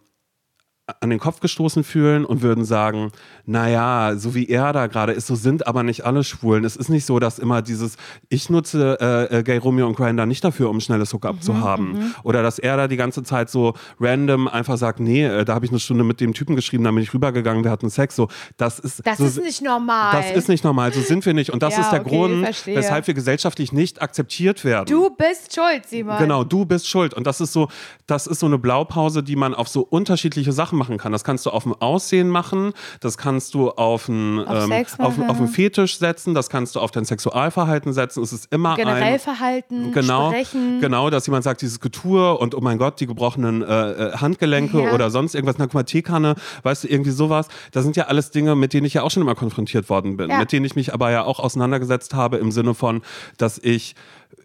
[1.00, 3.12] an den Kopf gestoßen fühlen und würden sagen,
[3.46, 6.64] naja, so wie er da gerade ist, so sind aber nicht alle Schwulen.
[6.64, 7.96] Es ist nicht so, dass immer dieses,
[8.28, 11.40] ich nutze äh, äh Gay Romeo und Grindr nicht dafür, um ein schnelles Hookup mhm,
[11.40, 11.92] zu haben.
[11.92, 12.14] Mhm.
[12.24, 15.64] Oder dass er da die ganze Zeit so random einfach sagt, nee, äh, da habe
[15.64, 18.16] ich eine Stunde mit dem Typen geschrieben, da bin ich rübergegangen, wir hatten Sex.
[18.16, 20.20] So, das ist, das so, ist nicht normal.
[20.20, 21.50] Das ist nicht normal, so sind wir nicht.
[21.50, 22.76] Und das ja, ist der okay, Grund, verstehe.
[22.76, 24.86] weshalb wir gesellschaftlich nicht akzeptiert werden.
[24.86, 26.18] Du bist schuld, Simon.
[26.18, 27.14] Genau, du bist schuld.
[27.14, 27.68] Und das ist so,
[28.06, 31.12] das ist so eine Blaupause, die man auf so unterschiedliche Sachen machen kann.
[31.12, 35.18] Das kannst du auf dem Aussehen machen, das kannst du auf ein, auf, ähm, auf,
[35.18, 38.22] auf einen Fetisch setzen, das kannst du auf dein Sexualverhalten setzen.
[38.22, 40.80] Es ist immer Generell ein, Verhalten, genau, sprechen.
[40.80, 44.82] Genau, dass jemand sagt, dieses Getue und oh mein Gott, die gebrochenen äh, äh Handgelenke
[44.82, 44.92] ja.
[44.92, 47.48] oder sonst irgendwas, na guck mal, Teekanne, weißt du, irgendwie sowas.
[47.72, 50.30] Das sind ja alles Dinge, mit denen ich ja auch schon immer konfrontiert worden bin,
[50.30, 50.38] ja.
[50.38, 53.02] mit denen ich mich aber ja auch auseinandergesetzt habe im Sinne von,
[53.38, 53.94] dass ich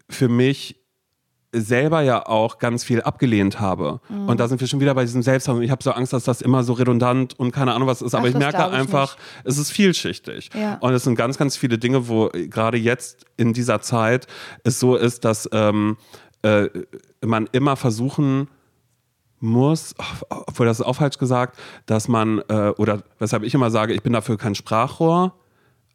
[0.08, 0.76] für mich
[1.52, 4.00] selber ja auch ganz viel abgelehnt habe.
[4.08, 4.28] Mhm.
[4.28, 5.58] Und da sind wir schon wieder bei diesem Selbsthass.
[5.60, 8.14] Ich habe so Angst, dass das immer so redundant und keine Ahnung was ist.
[8.14, 9.46] Aber Ach, ich merke ich einfach, nicht.
[9.46, 10.50] es ist vielschichtig.
[10.54, 10.74] Ja.
[10.80, 14.26] Und es sind ganz, ganz viele Dinge, wo gerade jetzt in dieser Zeit
[14.62, 15.96] es so ist, dass ähm,
[16.42, 16.68] äh,
[17.24, 18.48] man immer versuchen
[19.40, 19.94] muss,
[20.28, 24.02] obwohl das ist auch falsch gesagt, dass man, äh, oder weshalb ich immer sage, ich
[24.02, 25.34] bin dafür kein Sprachrohr,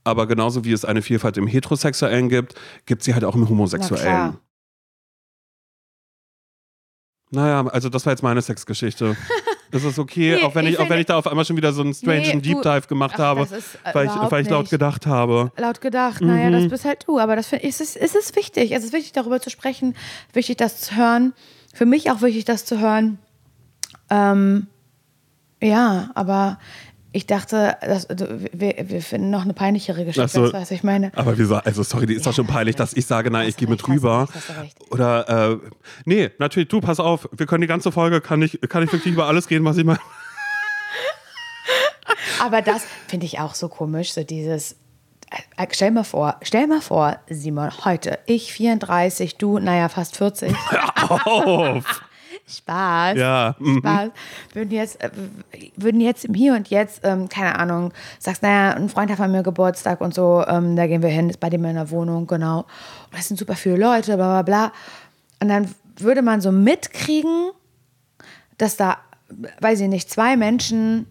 [0.03, 4.37] aber genauso wie es eine Vielfalt im Heterosexuellen gibt, gibt sie halt auch im Homosexuellen.
[7.33, 9.17] Naja, also das war jetzt meine Sexgeschichte.
[9.71, 11.57] Ist es okay, nee, auch, wenn ich, ich auch wenn ich da auf einmal schon
[11.57, 13.47] wieder so einen strange nee, Deep Dive gemacht ach, habe,
[13.91, 15.51] weil, ich, weil ich laut gedacht habe.
[15.57, 16.27] Laut gedacht, mhm.
[16.27, 17.17] naja, das bist halt du.
[17.17, 18.71] Aber das ist, ist, ist es wichtig.
[18.71, 19.95] Es ist wichtig, darüber zu sprechen,
[20.31, 21.33] wichtig, das zu hören.
[21.73, 23.17] Für mich auch wichtig, das zu hören.
[24.11, 24.67] Ähm,
[25.59, 26.59] ja, aber
[27.15, 31.11] ich dachte, das, wir, wir, finden noch eine peinlichere Geschichte, so, weißt, was ich meine.
[31.15, 31.55] Aber wieso?
[31.55, 33.87] Also, sorry, die ist ja, doch schon peinlich, dass ich sage, nein, ich gehe mit
[33.87, 34.27] rüber.
[34.89, 35.57] Oder, äh,
[36.05, 39.13] nee, natürlich, du, pass auf, wir können die ganze Folge, kann ich, kann ich wirklich
[39.13, 39.99] über alles gehen, was ich meine.
[42.41, 44.75] Aber das finde ich auch so komisch, so dieses,
[45.55, 50.51] äh, Stell mal vor, stell mal vor, Simon, heute, ich 34, du, naja, fast 40.
[50.69, 52.01] Hör auf!
[52.47, 53.17] Spaß.
[53.17, 53.55] Ja.
[53.59, 53.79] mhm.
[53.79, 54.09] Spaß.
[54.53, 55.09] Würden jetzt, äh,
[55.75, 59.31] würden jetzt im Hier und Jetzt, ähm, keine Ahnung, sagst, naja, ein Freund hat von
[59.31, 62.27] mir Geburtstag und so, ähm, da gehen wir hin, ist bei dem in der Wohnung,
[62.27, 62.59] genau.
[62.59, 64.71] Und das sind super viele Leute, bla bla bla.
[65.39, 67.51] Und dann würde man so mitkriegen,
[68.57, 68.97] dass da,
[69.59, 71.07] weiß ich nicht, zwei Menschen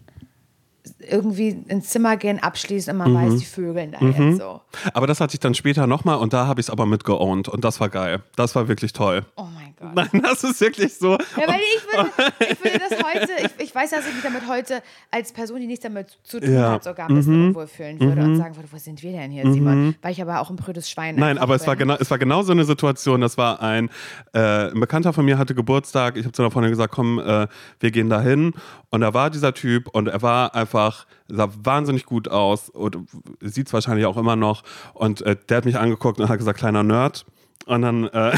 [1.09, 4.61] irgendwie ins Zimmer gehen, abschließen und man weiß, die Vögeln da jetzt so.
[4.93, 7.63] Aber das hatte ich dann später nochmal und da habe ich es aber mitgeowned und
[7.63, 8.21] das war geil.
[8.35, 9.25] Das war wirklich toll.
[9.35, 9.95] Oh mein Gott.
[10.13, 11.11] Nein, das ist wirklich so.
[11.11, 14.47] Ja, weil ich würde, ich würde das heute, ich, ich weiß, dass ich mich damit
[14.47, 16.71] heute als Person, die nichts damit zu tun Ja.
[16.71, 19.51] hat, sogar ein bisschen unwohl fühlen würde und sagen würde, wo sind wir denn hier,
[19.51, 19.95] Simon?
[20.01, 22.41] Weil ich aber auch ein prüdes Schwein Nein, aber es war, genau, es war genau
[22.43, 23.21] so eine Situation.
[23.21, 23.89] Das war ein,
[24.33, 26.17] äh, ein Bekannter von mir hatte Geburtstag.
[26.17, 27.47] Ich habe zu einer Freundin gesagt, komm, äh,
[27.79, 28.53] wir gehen da hin.
[28.89, 30.92] Und da war dieser Typ und er war einfach,
[31.27, 32.97] sah wahnsinnig gut aus und
[33.41, 34.63] sieht es wahrscheinlich auch immer noch.
[34.93, 37.25] Und äh, der hat mich angeguckt und hat gesagt, kleiner Nerd.
[37.65, 38.07] Und dann.
[38.07, 38.37] Äh,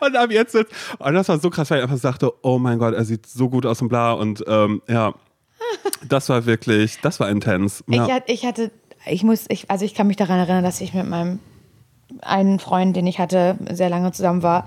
[0.00, 0.72] und ab jetzt sitzt.
[0.98, 3.48] Und das war so krass, weil ich einfach sagte, oh mein Gott, er sieht so
[3.48, 4.12] gut aus und bla.
[4.12, 5.14] Und ähm, ja,
[6.06, 7.82] das war wirklich, das war intens.
[7.88, 8.06] Ja.
[8.06, 8.70] Ich, hatte, ich hatte,
[9.06, 11.40] ich muss, ich, also ich kann mich daran erinnern, dass ich mit meinem
[12.20, 14.66] einen Freund, den ich hatte, sehr lange zusammen war,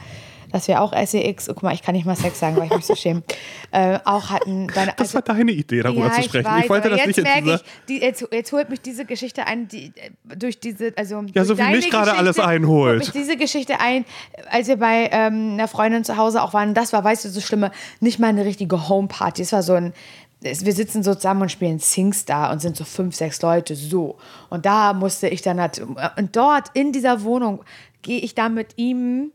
[0.51, 2.75] dass wir auch SEX, oh, guck mal, ich kann nicht mal Sex sagen, weil ich
[2.75, 3.23] mich so schäme,
[3.71, 4.67] äh, auch hatten.
[4.67, 6.45] Deine, Das war deine Idee, darüber zu sprechen.
[6.45, 9.45] weiß, ich wollte das jetzt nicht merke ich, die, jetzt, jetzt holt mich diese Geschichte
[9.45, 12.99] ein, die, äh, durch diese, also Ja, so wie mich gerade alles einholt.
[12.99, 14.05] holt mich diese Geschichte ein,
[14.49, 16.73] als wir bei ähm, einer Freundin zu Hause auch waren.
[16.73, 19.41] Das war, weißt du, so schlimme, nicht mal eine richtige Homeparty.
[19.41, 19.93] Es war so ein,
[20.39, 24.17] wir sitzen so zusammen und spielen SingStar und sind so fünf, sechs Leute so.
[24.49, 25.79] Und da musste ich dann, halt,
[26.17, 27.63] und dort in dieser Wohnung
[28.03, 29.31] gehe ich dann mit ihm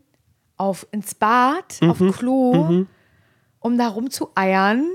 [0.63, 2.11] auf, ins Bad, auf Mhm.
[2.13, 2.85] Klo,
[3.59, 4.85] um da rumzueiern.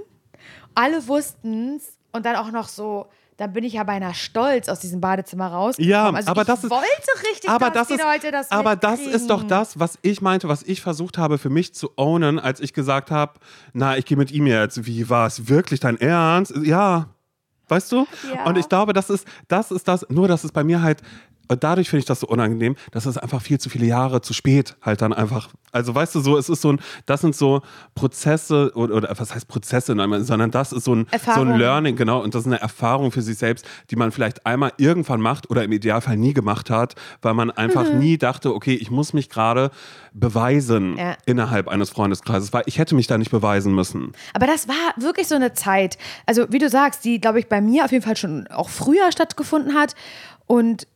[0.74, 5.00] Alle wussten's und dann auch noch so, dann bin ich ja beinahe stolz aus diesem
[5.00, 5.90] Badezimmer rausgekommen.
[5.90, 8.50] Ja, also aber ich das ist, wollte richtig, aber dass das die ist, Leute das
[8.50, 11.90] aber das ist doch das, was ich meinte, was ich versucht habe für mich zu
[11.96, 13.34] ownen, als ich gesagt habe,
[13.74, 14.86] na, ich gehe mit ihm jetzt.
[14.86, 16.54] Wie war es wirklich dein Ernst?
[16.62, 17.08] Ja,
[17.68, 18.06] weißt du?
[18.34, 18.44] Ja.
[18.46, 20.06] Und ich glaube, das ist, das ist das.
[20.08, 21.02] Nur, dass es bei mir halt
[21.56, 24.76] dadurch finde ich das so unangenehm, dass es einfach viel zu viele Jahre zu spät
[24.82, 25.48] halt dann einfach.
[25.72, 27.60] Also weißt du so, es ist so ein, das sind so
[27.94, 31.94] Prozesse oder, oder was heißt Prozesse, nein, sondern das ist so ein, so ein Learning,
[31.96, 32.22] genau.
[32.22, 35.64] Und das ist eine Erfahrung für sich selbst, die man vielleicht einmal irgendwann macht oder
[35.64, 37.98] im Idealfall nie gemacht hat, weil man einfach Mhm.
[37.98, 39.70] nie dachte, okay, ich muss mich gerade
[40.14, 41.16] beweisen Ja.
[41.26, 44.12] innerhalb eines Freundeskreises, weil ich hätte mich da nicht beweisen müssen.
[44.34, 47.60] Aber das war wirklich so eine Zeit, also wie du sagst, die, glaube ich, bei
[47.60, 49.94] mir auf jeden Fall schon auch früher stattgefunden hat
[50.46, 50.86] und,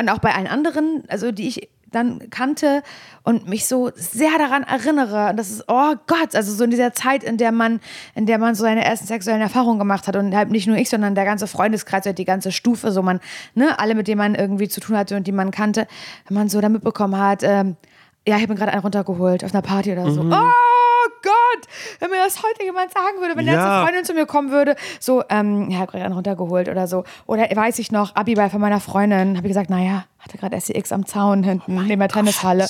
[0.00, 2.82] und auch bei allen anderen, also die ich dann kannte
[3.22, 5.30] und mich so sehr daran erinnere.
[5.30, 7.80] Und das ist, oh Gott, also so in dieser Zeit, in der man,
[8.14, 10.88] in der man so seine ersten sexuellen Erfahrungen gemacht hat und halt nicht nur ich,
[10.88, 13.20] sondern der ganze Freundeskreis und die ganze Stufe, so man,
[13.54, 15.86] ne, alle, mit denen man irgendwie zu tun hatte und die man kannte,
[16.28, 17.76] wenn man so da mitbekommen hat, ähm,
[18.26, 20.20] ja, ich habe mir gerade einen runtergeholt auf einer Party oder so.
[20.20, 20.69] Oh
[21.22, 21.66] Gott,
[21.98, 23.52] wenn mir das heute jemand sagen würde, wenn Ja.
[23.52, 26.86] jetzt eine Freundin zu mir kommen würde, so, ähm, ja, hab gerade einen runtergeholt oder
[26.86, 27.04] so.
[27.26, 30.92] Oder weiß ich noch, Abiball von meiner Freundin, habe ich gesagt, naja, hatte gerade SEX
[30.92, 32.68] am Zaun hinten neben der Tennishalle.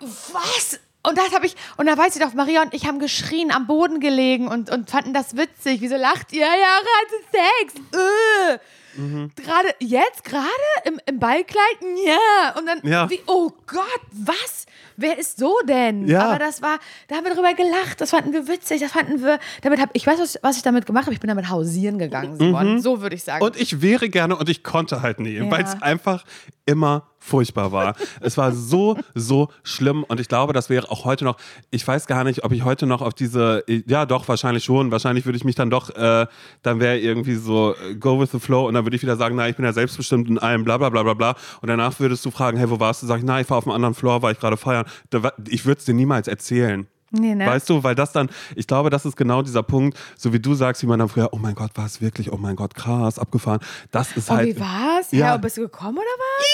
[0.00, 0.80] Was?
[1.06, 3.66] Und das habe ich, und da weiß ich doch, Maria und ich haben geschrien, am
[3.66, 5.80] Boden gelegen und, und fanden das witzig.
[5.82, 6.46] Wieso lacht ihr?
[6.46, 7.74] Ja, hatte Sex.
[7.92, 8.58] Äh.
[8.96, 9.30] Mhm.
[9.36, 10.44] Gerade, jetzt gerade?
[10.84, 11.76] Im, Im Ballkleid?
[12.04, 12.54] Ja.
[12.58, 13.08] Und dann, Ja.
[13.10, 14.66] wie, oh Gott, was?
[14.96, 16.06] Wer ist so denn?
[16.06, 16.28] Ja.
[16.28, 16.78] Aber das war,
[17.08, 20.06] da haben wir drüber gelacht, das fanden wir witzig, das fanden wir, damit hab, ich
[20.06, 22.80] weiß, was, was ich damit gemacht habe, ich bin damit hausieren gegangen, Simon.
[22.80, 23.40] So würde ich sagen.
[23.40, 23.46] Mhm.
[23.50, 25.50] Und ich wäre gerne und ich konnte halt nie, Ja.
[25.50, 26.24] weil es einfach
[26.66, 27.94] immer furchtbar war.
[28.20, 31.36] es war so, so schlimm und ich glaube, das wäre auch heute noch,
[31.70, 35.24] ich weiß gar nicht, ob ich heute noch auf diese, ja doch, wahrscheinlich schon, wahrscheinlich
[35.24, 36.26] würde ich mich dann doch, äh,
[36.62, 39.36] dann wäre irgendwie so, äh, go with the flow und dann würde ich wieder sagen,
[39.36, 42.24] na, ich bin ja selbstbestimmt in allem, bla bla bla bla bla und danach würdest
[42.26, 43.06] du fragen, hey, wo warst du?
[43.06, 44.84] Sag ich, na, ich war auf einem anderen Floor, war ich gerade feiern.
[45.48, 46.86] Ich würde es dir niemals erzählen.
[47.16, 47.46] Nee, ne?
[47.46, 50.54] Weißt du, weil das dann, ich glaube, das ist genau dieser Punkt, so wie du
[50.54, 53.18] sagst, wie man dann früher, oh mein Gott, war es wirklich, oh mein Gott, krass,
[53.20, 53.60] abgefahren.
[53.92, 54.48] Das ist Und halt.
[54.48, 55.12] wie war's?
[55.12, 55.18] Ja.
[55.18, 55.36] Ja.
[55.36, 56.46] bist du gekommen oder was?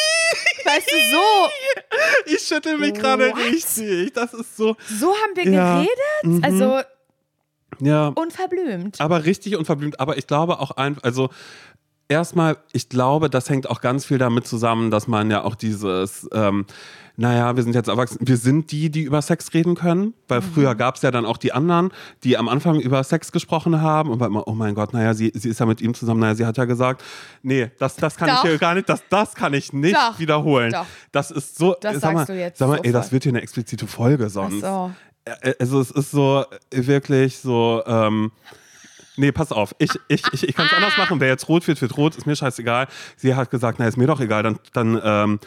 [0.77, 4.13] Weißt du, so, Ich schüttel mich gerade richtig.
[4.15, 4.77] Das ist so.
[4.99, 5.83] so haben wir Ja.
[5.83, 6.45] geredet?
[6.45, 6.81] Also
[7.81, 8.09] Ja.
[8.09, 9.01] unverblümt.
[9.01, 10.01] Aber richtig unverblümt.
[10.01, 11.31] Aber ich glaube auch einfach, also
[12.09, 16.29] erstmal, ich glaube, das hängt auch ganz viel damit zusammen, dass man ja auch dieses,
[16.33, 16.67] ähm,
[17.21, 20.75] naja, wir sind jetzt erwachsen, wir sind die, die über Sex reden können, weil früher
[20.75, 21.93] gab es ja dann auch die anderen,
[22.25, 25.31] die am Anfang über Sex gesprochen haben und war immer, oh mein Gott, naja, sie,
[25.35, 27.05] sie ist ja mit ihm zusammen, naja, sie hat ja gesagt,
[27.43, 28.43] nee, das, das kann Doch.
[28.43, 30.19] ich hier gar nicht, das, das kann ich nicht Doch.
[30.19, 30.73] wiederholen.
[30.73, 30.87] Doch.
[31.13, 33.33] Das ist so, Das sag mal, sagst du jetzt sag mal, ey, das wird hier
[33.33, 34.63] eine explizite Folge sonst.
[34.63, 34.91] so.
[35.59, 38.33] Also es ist so äh, wirklich so, ähm,
[39.17, 39.75] Nee, pass auf.
[39.77, 41.21] Ich, ich, ich, ich kann es anders machen.
[41.21, 42.17] Wer jetzt rot wird, wird rot.
[42.17, 42.87] Ist mir scheißegal.
[43.17, 44.43] Sie hat gesagt, na, ist mir doch egal.
[44.43, 45.41] Dann, dann, ähm,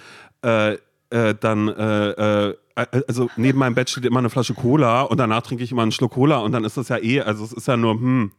[0.44, 0.78] äh,
[1.14, 5.20] äh, dann äh, äh, äh, also neben meinem Bett steht immer eine Flasche Cola und
[5.20, 7.54] danach trinke ich immer einen Schluck Cola und dann ist das ja eh, also es
[7.54, 8.32] ist ja nur, hm,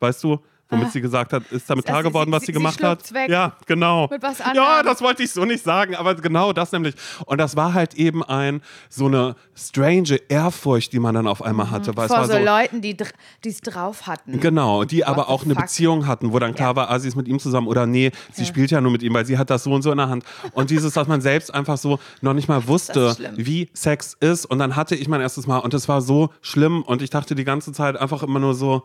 [0.00, 0.38] weißt du?
[0.70, 0.90] Womit Ah.
[0.90, 3.00] sie gesagt hat, ist damit klar geworden, sie- was sie- sie, sie gemacht hat.
[3.00, 3.28] schluckt's weg.
[3.28, 4.08] Ja, genau.
[4.10, 4.86] Mit was Ja, anderem.
[4.86, 6.94] das wollte ich so nicht sagen, aber genau das nämlich.
[7.26, 11.70] Und das war halt eben ein so eine strange Ehrfurcht, die man dann auf einmal
[11.70, 12.96] hatte, weil es Vor war so, so Leuten, die
[13.44, 14.40] es drauf hatten.
[14.40, 15.54] Genau, die aber What the auch eine?
[15.54, 16.76] Beziehung hatten, wo dann klar Ja.
[16.76, 19.12] war, ah, sie ist mit ihm zusammen oder nee, sie spielt ja nur mit ihm,
[19.12, 20.24] weil sie hat das so und so in der Hand.
[20.52, 24.46] Und dieses, dass man selbst einfach so noch nicht mal wusste, wie Sex ist.
[24.46, 27.34] Und dann hatte ich mein erstes Mal und es war so schlimm und ich dachte
[27.34, 28.82] die ganze Zeit einfach immer nur so,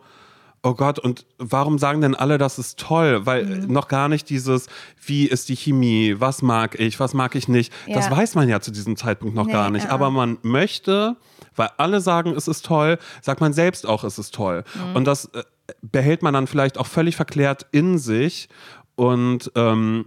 [0.62, 3.24] Oh Gott, und warum sagen denn alle, das ist toll?
[3.24, 3.72] Weil Mhm.
[3.72, 4.66] noch gar nicht dieses,
[5.04, 8.16] wie ist die Chemie, was mag ich, was mag ich nicht, das Ja.
[8.16, 9.86] weiß man ja zu diesem Zeitpunkt noch Nee, gar nicht.
[9.86, 11.16] äh, Aber man möchte,
[11.56, 14.64] weil alle sagen, es ist toll, sagt man selbst auch, es ist toll.
[14.74, 14.96] Mhm.
[14.96, 15.44] Und das äh,
[15.80, 18.48] behält man dann vielleicht auch völlig verklärt in sich.
[18.96, 20.06] Und ähm,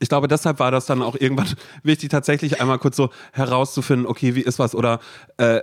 [0.00, 1.46] ich glaube, deshalb war das dann auch irgendwann
[1.82, 4.74] wichtig, tatsächlich einmal kurz so herauszufinden, okay, wie ist was?
[4.74, 5.00] Oder
[5.36, 5.60] äh,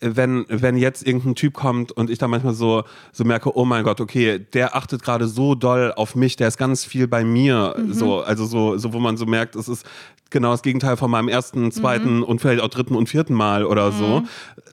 [0.00, 3.84] wenn, wenn jetzt irgendein Typ kommt und ich dann manchmal so, so merke, oh mein
[3.84, 7.74] Gott, okay, der achtet gerade so doll auf mich, der ist ganz viel bei mir.
[7.90, 9.86] So, also so, so, wo man so merkt, es ist
[10.30, 13.92] genau das Gegenteil von meinem ersten, zweiten und vielleicht auch dritten und vierten Mal oder
[13.92, 14.22] so.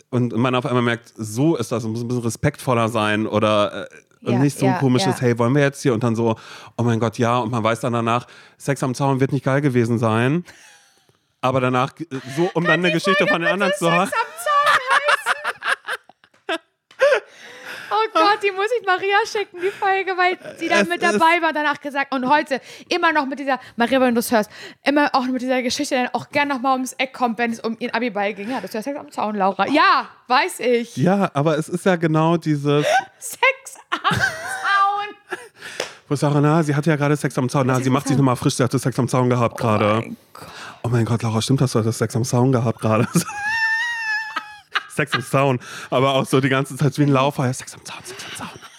[0.09, 3.85] Und man auf einmal merkt, so ist das, es muss ein bisschen respektvoller sein oder
[3.85, 3.87] äh,
[4.23, 5.21] und Ja, nicht so ein ja, komisches, ja.
[5.21, 5.93] hey, wollen wir jetzt hier?
[5.95, 6.35] Und dann so,
[6.77, 7.39] oh mein Gott, ja.
[7.39, 10.43] Und man weiß dann danach, Sex am Zaun wird nicht geil gewesen sein.
[11.41, 12.05] Aber danach, äh,
[12.35, 14.09] so, um dann eine Geschichte von den anderen zu hören.
[17.93, 21.41] Oh Gott, die muss ich Maria schicken, die Folge, weil sie dann mit ist- dabei
[21.41, 22.13] war, danach gesagt.
[22.13, 24.49] Und heute immer noch mit dieser, Maria, wenn du es hörst,
[24.83, 27.75] immer auch mit dieser Geschichte dann auch gern nochmal ums Eck kommt, wenn es um
[27.79, 28.49] ihren Abiball ging.
[28.49, 29.67] Ja, das ist ja Sex am Zaun, Laura.
[29.67, 30.95] Ja, weiß ich.
[30.97, 32.85] Ja, aber es ist ja genau dieses,
[33.19, 35.37] Sex am Zaun.
[36.07, 37.67] wo ich sage, na, sie hatte ja gerade Sex am Zaun.
[37.67, 39.95] Na, sie macht sich nochmal frisch, sie hatte Sex am Zaun gehabt gerade.
[40.01, 40.47] mein Gott.
[40.83, 41.73] Oh mein Gott, Laura, stimmt das?
[41.73, 43.07] Du hattest Sex am Zaun gehabt gerade.
[45.01, 45.59] Sex am Zaun.
[45.89, 47.45] Aber auch so die ganze Zeit wie ein Laufer.
[47.45, 48.70] Ja, Sex am Zaun, Sex am Zaun.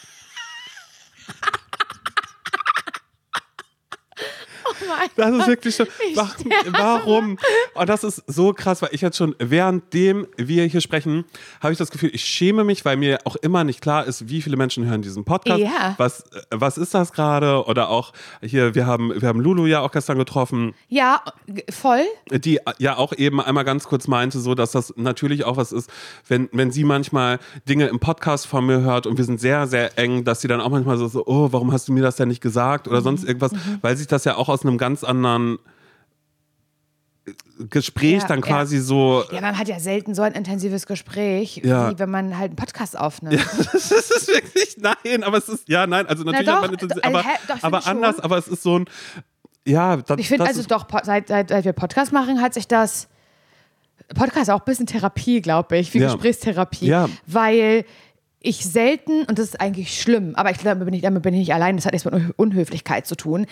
[5.17, 5.85] Das ist wirklich so.
[6.11, 6.31] Ich Wa-
[6.73, 7.39] Warum?
[7.75, 11.25] Und das ist so krass, weil ich jetzt schon, währenddem wir hier sprechen,
[11.61, 14.43] habe ich das Gefühl, ich schäme mich, weil mir auch immer nicht klar ist, wie
[14.43, 15.61] viele Menschen hören diesen Podcast.
[15.61, 15.95] Ja.
[15.99, 17.65] Was, äh, was ist das gerade?
[17.67, 21.23] Oder auch hier, wir haben, wir haben Lulu ja auch gestern getroffen, Ja,
[21.71, 22.03] voll.
[22.31, 25.91] die ja auch eben einmal ganz kurz meinte, so dass das natürlich auch was ist,
[26.29, 29.99] wenn, wenn sie manchmal Dinge im Podcast von mir hört und wir sind sehr, sehr
[29.99, 32.29] eng, dass sie dann auch manchmal so, so oh, warum hast du mir das denn
[32.29, 32.89] nicht gesagt?
[32.89, 35.59] Oder sonst irgendwas, weil sich das ja auch aus einem ganz anderen
[37.71, 38.47] Gespräch Ja, dann ja.
[38.47, 39.23] quasi so.
[39.31, 41.90] Ja, man hat ja selten so ein intensives Gespräch, Ja.
[41.92, 43.35] wie wenn man halt einen Podcast aufnimmt.
[43.73, 47.01] das ist wirklich, nein, aber es ist, ja, nein, also natürlich doch, hat man intensiv-
[47.03, 47.90] also, aber, doch, aber schon.
[47.92, 48.87] anders, aber es ist so ein,
[49.64, 52.66] ja, das, Ich finde also ist, doch, seit, seit, seit wir Podcast machen, hat sich
[52.66, 53.09] das
[54.16, 56.07] Podcast auch ein bisschen Therapie, glaube ich, wie Ja.
[56.12, 56.87] Gesprächstherapie.
[56.87, 57.09] Ja.
[57.27, 57.85] Weil
[58.40, 61.77] ich selten, und das ist eigentlich schlimm, aber ich glaube, damit bin ich, nicht allein,
[61.77, 63.47] das hat nichts mit Un- Unhöflichkeit zu tun.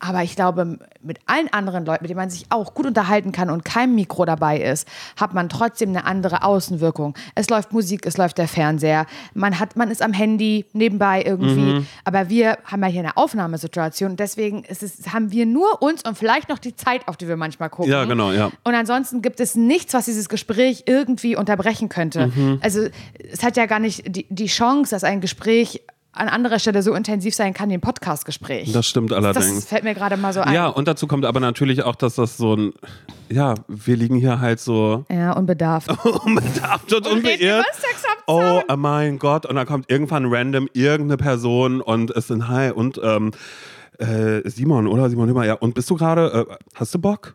[0.00, 3.50] Aber ich glaube, mit allen anderen Leuten, mit denen man sich auch gut unterhalten kann
[3.50, 7.14] und kein Mikro dabei ist, hat man trotzdem eine andere Außenwirkung.
[7.34, 11.72] Es läuft Musik, es läuft der Fernseher, man, hat, man ist am Handy nebenbei irgendwie.
[11.72, 11.86] Mhm.
[12.04, 14.16] Aber wir haben ja hier eine Aufnahmesituation.
[14.16, 17.36] Deswegen ist es, haben wir nur uns und vielleicht noch die Zeit, auf die wir
[17.36, 17.90] manchmal gucken.
[17.90, 18.50] Ja, genau, ja.
[18.62, 22.28] Und ansonsten gibt es nichts, was dieses Gespräch irgendwie unterbrechen könnte.
[22.28, 22.58] Mhm.
[22.62, 22.86] Also
[23.30, 25.82] es hat ja gar nicht die, die Chance, dass ein Gespräch
[26.18, 28.72] an anderer Stelle so intensiv sein kann wie ein Podcast-Gespräch.
[28.72, 29.54] das stimmt allerdings.
[29.54, 30.52] Das fällt mir gerade mal so ein.
[30.52, 32.72] Ja, und dazu kommt aber natürlich auch, dass das so ein,
[33.28, 35.88] ja, wir liegen hier halt so Ja, unbedarft.
[36.24, 37.66] unbedarft und reden unbeirrt.
[38.26, 43.00] Oh mein Gott, und dann kommt irgendwann random irgendeine Person und es sind Hi und
[43.02, 43.30] ähm,
[43.98, 45.08] äh, Simon, oder?
[45.10, 45.54] Simon Hümmer, ja.
[45.54, 47.34] Und bist du gerade, äh, hast du Bock?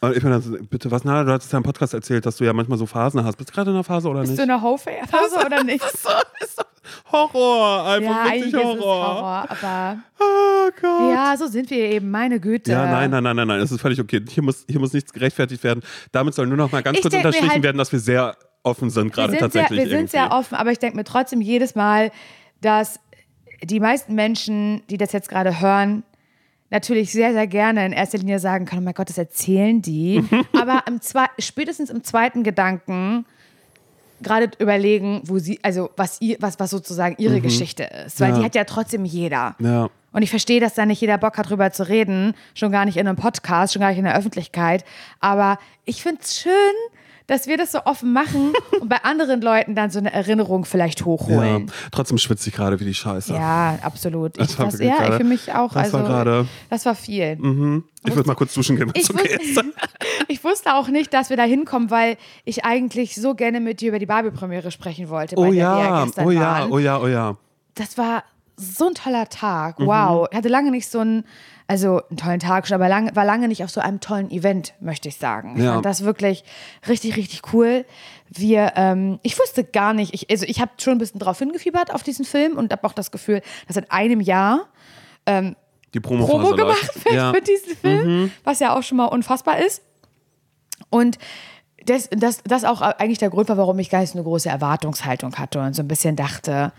[0.00, 1.04] Und ich bin dann so, bitte, was?
[1.04, 3.36] Na, du hattest ja im Podcast erzählt, dass du ja manchmal so Phasen hast.
[3.36, 4.38] Bist du gerade in einer Phase oder Bist nicht?
[4.38, 5.82] du in der Ho-Phase oder nicht?
[5.82, 6.08] so,
[6.44, 6.66] ist doch
[7.12, 9.14] Horror, einfach Ja, eigentlich wirklich ist Horror.
[9.14, 11.10] Horror, aber Oh Gott.
[11.12, 12.70] ja, so sind wir eben, meine Güte.
[12.70, 14.24] Ja, nein, nein, nein, nein, nein, es ist völlig okay.
[14.28, 15.82] Hier muss, hier muss nichts gerechtfertigt werden.
[16.12, 18.90] Damit soll nur noch mal ganz Ich kurz unterstrichen halt- werden, dass wir sehr offen
[18.90, 19.90] sind, gerade sind, sehr, tatsächlich.
[19.90, 22.10] wir sind sehr offen, aber ich denke mir trotzdem jedes Mal,
[22.60, 23.00] dass
[23.64, 26.04] die meisten Menschen, die das jetzt gerade hören,
[26.70, 30.24] natürlich sehr, sehr gerne in erster Linie sagen können, oh mein Gott, das erzählen die.
[30.52, 31.00] aber im
[31.38, 33.24] spätestens im zweiten Gedanken
[34.20, 38.20] gerade überlegen, wo sie, also was, ihr, was, was sozusagen ihre Geschichte ist.
[38.20, 38.34] Weil Mhm.
[38.34, 38.38] Ja.
[38.40, 39.54] die hat ja trotzdem jeder.
[39.60, 39.88] Ja.
[40.12, 42.34] Und ich verstehe, dass da nicht jeder Bock hat, drüber zu reden.
[42.54, 44.84] Schon gar nicht in einem Podcast, schon gar nicht in der Öffentlichkeit.
[45.20, 46.52] Aber ich finde es schön,
[47.28, 51.00] dass wir das so offen machen und bei anderen Leuten dann so eine Erinnerung vielleicht
[51.00, 51.70] Ja, hochholen.
[51.92, 53.32] trotzdem schwitze ich gerade wie die Scheiße.
[53.32, 54.36] Ja, absolut.
[54.38, 55.72] Das Ich, war das, wirklich ja, ich für mich auch.
[55.72, 57.38] das also, war gerade- das war viel.
[58.04, 59.62] Ich würde mal kurz duschen gehen, wenn es okay ist.
[60.28, 63.88] ich wusste auch nicht, dass wir da hinkommen, weil ich eigentlich so gerne mit dir
[63.90, 65.36] über die Barbie-Premiere sprechen wollte.
[65.36, 66.72] Oh ja, oh ja, waren.
[66.72, 67.36] oh ja, oh ja.
[67.74, 68.24] Das war
[68.56, 69.78] so ein toller Tag.
[69.78, 69.86] Mhm.
[69.86, 70.28] Wow.
[70.30, 71.24] Ich hatte lange nicht so einen,
[71.68, 74.72] also einen tollen Tag schon, aber lange, war lange nicht auf so einem tollen Event,
[74.80, 75.54] möchte ich sagen.
[75.58, 75.74] Ich Ja.
[75.74, 76.42] fand das wirklich
[76.88, 77.84] richtig, richtig cool.
[78.30, 81.94] Wir, ähm, ich wusste gar nicht, ich, also ich habe schon ein bisschen drauf hingefiebert
[81.94, 84.66] auf diesen Film und habe auch das Gefühl, dass seit einem Jahr
[85.94, 87.30] Die Promo, Promo gemacht wird ja.
[87.30, 87.34] Mhm.
[87.34, 89.82] für diesen Film, was ja auch schon mal unfassbar ist.
[90.88, 91.18] Und
[91.84, 94.48] das, das, das auch eigentlich der Grund war, warum ich gar nicht so eine große
[94.48, 96.72] Erwartungshaltung hatte und so ein bisschen dachte,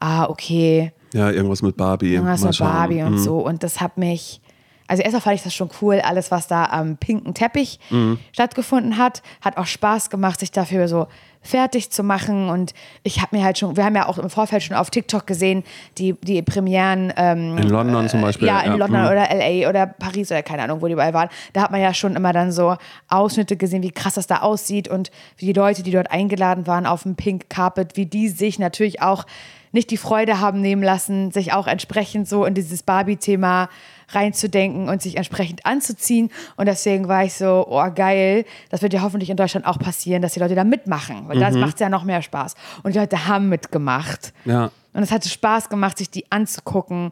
[0.00, 2.14] ah, okay, Ja, irgendwas mit Barbie.
[2.14, 2.68] irgendwas Mal mit schauen.
[2.72, 3.18] Barbie und Mhm.
[3.18, 3.38] so.
[3.38, 4.40] Und das hat mich,
[4.86, 8.18] also erstmal fand ich das schon cool, alles, was da am pinken Teppich Mhm.
[8.32, 11.06] stattgefunden hat, hat auch Spaß gemacht, sich dafür so
[11.40, 12.48] fertig zu machen.
[12.50, 15.26] Und ich habe mir halt schon, wir haben ja auch im Vorfeld schon auf TikTok
[15.26, 15.62] gesehen,
[15.96, 18.48] die, die Premieren ähm, In London zum Beispiel.
[18.48, 19.06] ja, in London mhm.
[19.06, 21.28] oder LA oder Paris oder keine Ahnung, wo die überall waren.
[21.54, 22.76] Da hat man ja schon immer dann so
[23.08, 26.84] Ausschnitte gesehen, wie krass das da aussieht und wie die Leute, die dort eingeladen waren
[26.86, 29.24] auf dem Pink Carpet, wie die sich natürlich auch
[29.72, 33.68] nicht die Freude haben nehmen lassen, sich auch entsprechend so in dieses Barbie-Thema
[34.10, 36.30] reinzudenken und sich entsprechend anzuziehen.
[36.56, 40.22] Und deswegen war ich so, oh geil, das wird ja hoffentlich in Deutschland auch passieren,
[40.22, 42.54] dass die Leute da mitmachen, weil das macht ja noch mehr Spaß.
[42.82, 44.32] Und die Leute haben mitgemacht.
[44.44, 44.70] Ja.
[44.94, 47.10] Und es hatte Spaß gemacht, sich die anzugucken,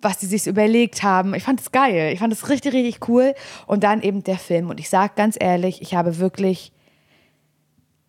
[0.00, 1.34] was die sich überlegt haben.
[1.34, 2.12] Ich fand es geil.
[2.12, 3.34] Ich fand es richtig, richtig cool.
[3.66, 4.70] Und dann eben der Film.
[4.70, 6.72] Und ich sage ganz ehrlich, ich habe wirklich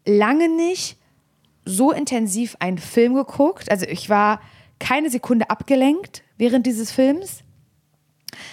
[0.06, 0.98] lange nicht
[1.66, 3.72] so intensiv einen Film geguckt.
[3.72, 4.42] Also ich war
[4.80, 7.44] keine Sekunde abgelenkt während dieses Films.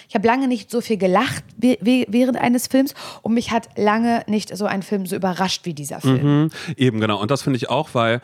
[0.08, 4.54] Ich habe lange nicht so viel gelacht während eines Films und mich hat lange nicht
[4.56, 6.42] so ein Film so überrascht wie dieser Film.
[6.42, 6.50] Mhm.
[6.76, 7.20] Eben, genau.
[7.20, 8.20] Und das finde ich auch, weil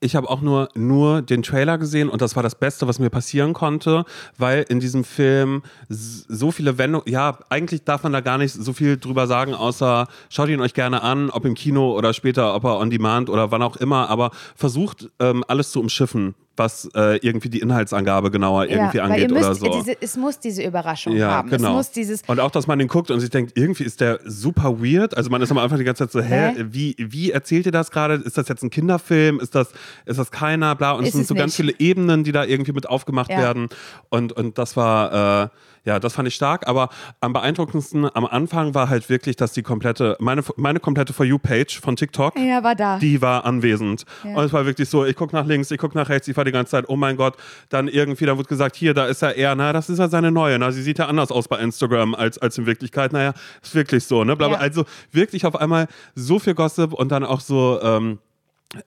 [0.00, 3.10] ich habe auch nur, nur den Trailer gesehen und das war das Beste, was mir
[3.10, 4.04] passieren konnte,
[4.36, 8.72] weil in diesem Film so viele Wendungen, ja, eigentlich darf man da gar nicht so
[8.72, 12.64] viel drüber sagen, außer schaut ihn euch gerne an, ob im Kino oder später, ob
[12.64, 17.16] er on demand oder wann auch immer, aber versucht ähm, alles zu umschiffen, was äh,
[17.18, 19.80] irgendwie die Inhaltsangabe genauer irgendwie weil angeht müsst, oder so.
[19.80, 21.50] diese, es muss diese Überraschung Ja, haben.
[21.50, 21.70] genau.
[21.70, 24.20] Es muss dieses und auch, dass man den guckt und sich denkt, irgendwie ist der
[24.24, 25.16] super weird.
[25.16, 26.64] Also man ist am Anfang die ganze Zeit so, hä, Hä?
[26.70, 28.14] wie, wie erzählt ihr das gerade?
[28.14, 29.40] Ist das jetzt ein Kinderfilm?
[29.40, 29.68] Ist das,
[30.06, 30.74] ist das keiner?
[30.74, 30.92] Bla.
[30.92, 31.76] Und es Ist sind es so ganz nicht.
[31.78, 33.38] viele Ebenen, die da irgendwie mit aufgemacht Ja.
[33.38, 33.68] werden.
[34.08, 35.48] Und, und das war, äh,
[35.84, 36.66] ja, das fand ich stark.
[36.68, 36.88] Aber
[37.20, 41.80] am beeindruckendsten am Anfang war halt wirklich, dass die komplette, meine, meine komplette For You-Page
[41.80, 42.98] von TikTok, Ja, war da.
[42.98, 44.04] die war anwesend.
[44.24, 46.44] Und es war wirklich so, ich gucke nach links, ich gucke nach rechts, ich war
[46.44, 47.36] die ganze Zeit, oh mein Gott,
[47.68, 50.30] dann irgendwie, da wird gesagt, hier, da ist er eher, na, das ist ja seine
[50.30, 53.12] neue, na, sie sieht ja anders aus bei Instagram als, als in Wirklichkeit.
[53.12, 54.36] Naja, ist wirklich so, ne?
[54.38, 54.46] Ja.
[54.54, 58.18] Also wirklich auf einmal so viel Gossip und dann auch so, ähm,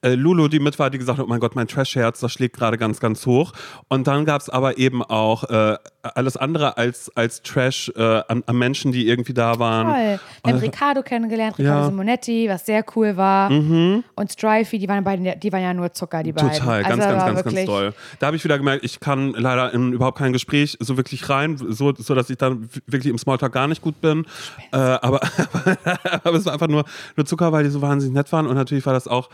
[0.02, 2.56] äh, Lulu, die mit war, die gesagt hat, oh mein Gott, mein Trash-Herz, das schlägt
[2.56, 3.52] gerade ganz, ganz hoch.
[3.88, 8.44] Und dann gab es aber eben auch äh, alles andere als, als Trash äh, an,
[8.46, 9.86] an Menschen, die irgendwie da waren.
[9.88, 9.96] Toll.
[10.44, 11.84] Wir haben Und- Riccardo kennengelernt, Riccardo Ja.
[11.86, 11.90] Mhm.
[11.90, 13.50] Simonetti, was sehr cool war.
[13.50, 16.52] Und Strifey, die waren beide, die waren ja nur Zucker, die beiden.
[16.52, 17.94] Total, ganz, also, ganz, ganz, ganz wirklich- toll.
[18.20, 21.56] Da habe ich wieder gemerkt, ich kann leider in überhaupt kein Gespräch so wirklich rein,
[21.56, 24.26] so, so dass ich dann wirklich im Smalltalk gar nicht gut bin.
[24.72, 25.20] Äh, aber,
[26.24, 26.84] aber es war einfach nur,
[27.16, 28.46] nur Zucker, weil die so wahnsinnig nett waren.
[28.46, 29.28] Und natürlich war das auch,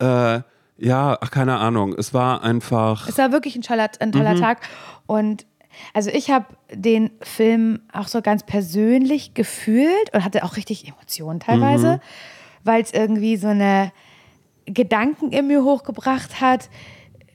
[0.00, 0.40] äh,
[0.80, 1.94] ja, ach, keine Ahnung.
[1.98, 3.08] Es war einfach.
[3.08, 4.40] Es war wirklich ein toller, ein toller Mhm.
[4.40, 4.60] Tag.
[5.06, 5.44] Und
[5.94, 11.40] also ich habe den Film auch so ganz persönlich gefühlt und hatte auch richtig Emotionen
[11.40, 12.00] teilweise, Mhm.
[12.64, 13.92] weil es irgendwie so eine
[14.66, 16.68] Gedanken in mir hochgebracht hat,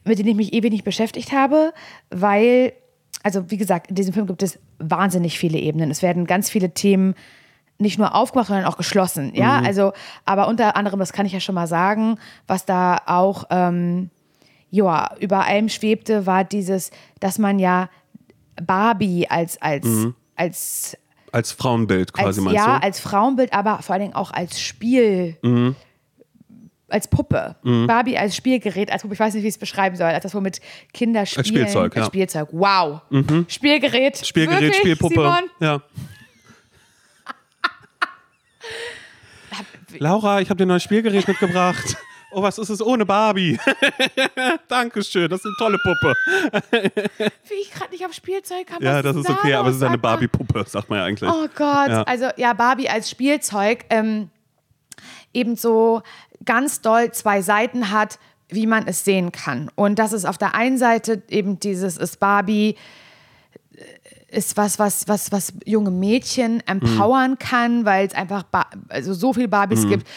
[0.05, 1.73] mit denen ich mich ewig nicht beschäftigt habe,
[2.09, 2.73] weil,
[3.23, 5.89] also wie gesagt, in diesem Film gibt es wahnsinnig viele Ebenen.
[5.91, 7.15] Es werden ganz viele Themen
[7.83, 9.31] nicht nur aufgemacht, sondern auch geschlossen.
[9.35, 9.65] Ja, Mhm.
[9.67, 9.93] also,
[10.25, 12.17] aber unter anderem, das kann ich ja schon mal sagen,
[12.47, 14.09] was da auch ähm,
[14.71, 17.89] ja, über allem schwebte, war dieses, dass man ja
[18.59, 19.85] Barbie als, als,
[20.35, 20.97] als,
[21.31, 22.21] Als Frauenbild Mhm.
[22.23, 22.71] quasi, als meinst ja, du?
[22.77, 22.83] Mhm.
[22.83, 25.37] als Frauenbild, aber vor allen Dingen auch als Spiel.
[26.89, 27.55] Als Puppe.
[27.87, 30.35] Barbie als Spielgerät, als Puppe, ich weiß nicht, wie ich es beschreiben soll, als das,
[30.35, 30.59] womit
[30.93, 31.45] Kinder spielen.
[31.45, 32.05] Spielzeug, Als ja.
[32.05, 33.01] Spielzeug, wow.
[33.47, 34.23] Spielgerät.
[34.25, 35.15] Spielgerät, Wirklich, Spielpuppe.
[35.15, 35.43] Simon?
[35.59, 35.81] Ja.
[39.99, 41.97] Laura, ich habe dir ein neues Spielgerät mitgebracht.
[42.31, 43.59] Oh, was ist es ohne Barbie?
[44.67, 46.15] Dankeschön, das ist eine tolle Puppe.
[47.47, 48.83] Wie ich gerade nicht auf Spielzeug habe.
[48.83, 49.97] Ja, das ist da okay, aber es ist eine.
[49.99, 51.29] Barbie-Puppe, sagt man ja eigentlich.
[51.29, 52.03] Oh Gott, Ja.
[52.03, 54.29] also ja, Barbie als Spielzeug ähm,
[55.33, 56.01] eben so
[56.43, 58.17] ganz doll zwei Seiten hat,
[58.49, 59.69] wie man es sehen kann.
[59.75, 62.75] Und das ist auf der einen Seite eben dieses ist Barbie
[64.33, 69.31] ist was, was, was, was junge Mädchen empowern kann, weil es einfach ba also so
[69.33, 70.07] viele Barbies gibt.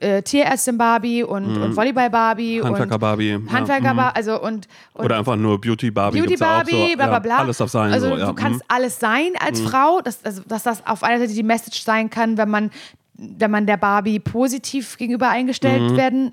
[0.00, 3.28] Äh, äh, Tierärztin Barbie und, und Volleyball Barbie Handwerker und Barbie.
[3.30, 3.40] ja.
[3.52, 6.18] Handwerker Barbie, also und, und Oder einfach nur Beauty Barbie.
[6.20, 6.96] Beauty ja Barbie, so.
[6.96, 7.36] bla bla Ja, bla.
[7.38, 7.92] alles darf sein.
[7.92, 8.26] Also so, ja.
[8.26, 8.66] du kannst mhm.
[8.68, 12.36] alles sein als Frau, dass, also, dass das auf einer Seite die Message sein kann,
[12.36, 12.70] wenn man,
[13.14, 15.96] wenn man der Barbie positiv gegenüber eingestellt Mhm.
[15.96, 16.32] werden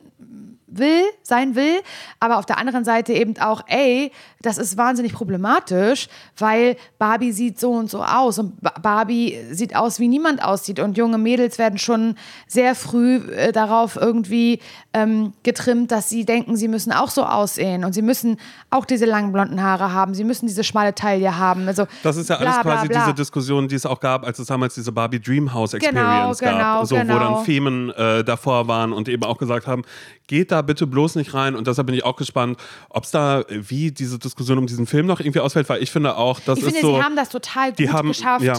[0.74, 1.82] will, sein will,
[2.22, 4.11] aber auf der anderen Seite eben auch, ey,
[4.41, 9.75] das ist wahnsinnig problematisch, weil Barbie sieht so und so aus und Ba- Barbie sieht
[9.75, 12.15] aus, wie niemand aussieht und junge Mädels werden schon
[12.47, 14.59] sehr früh äh, darauf irgendwie
[14.93, 18.37] ähm, getrimmt, dass sie denken, sie müssen auch so aussehen und sie müssen
[18.69, 22.29] auch diese langen blonden Haare haben, sie müssen diese schmale Taille haben, also Das ist
[22.29, 22.99] ja alles bla, quasi bla.
[23.05, 26.51] diese Diskussion, die es auch gab, als es damals diese Barbie Dreamhouse Genau, Experience genau,
[26.57, 27.19] gab, so, wo genau.
[27.19, 29.83] dann Femen äh, davor waren und eben auch gesagt haben,
[30.27, 31.55] geht da bitte bloß nicht rein.
[31.55, 32.57] Und deshalb bin ich auch gespannt,
[32.89, 36.15] ob es da, wie diese Diskussion um diesen Film noch irgendwie ausfällt, weil ich finde
[36.17, 36.95] auch, das Ich ist finde, so.
[36.97, 38.53] sie haben das total die gut haben- geschafft, ja.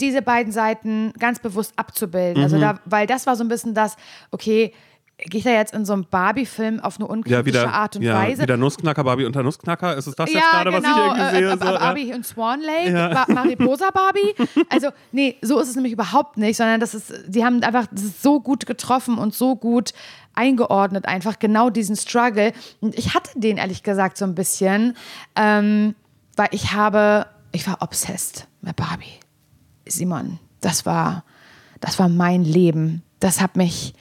[0.00, 2.38] diese beiden Seiten ganz bewusst abzubilden.
[2.38, 2.42] Mhm.
[2.44, 3.96] Also da, weil das war so ein bisschen das,
[4.30, 4.72] okay,
[5.16, 8.02] gehe ich da jetzt in so einem Barbie-Film auf eine ja, unkritische wieder, Art und
[8.02, 8.42] ja, Weise?
[8.42, 9.96] wieder Nussknacker, Barbie unter Nussknacker.
[9.96, 11.52] Ist es das ja, jetzt gerade, was ich genau, irgendwie äh, sehe?
[11.52, 11.78] äh, So, ja.
[11.78, 13.24] Barbie und Swan Lake, Ja.
[13.28, 14.34] Mariposa Barbie.
[14.70, 18.20] Also, nee, so ist es nämlich überhaupt nicht, sondern das ist, die haben einfach, das
[18.22, 19.92] so gut getroffen und so gut
[20.34, 22.52] eingeordnet, einfach genau diesen Struggle.
[22.80, 24.96] Und ich hatte den ehrlich gesagt so ein bisschen,
[25.36, 25.94] ähm,
[26.36, 29.20] weil ich habe, ich war obsessed mit Barbie.
[29.86, 31.24] Simon, das war,
[31.80, 33.02] das war mein Leben.
[33.20, 33.94] Das hat mich,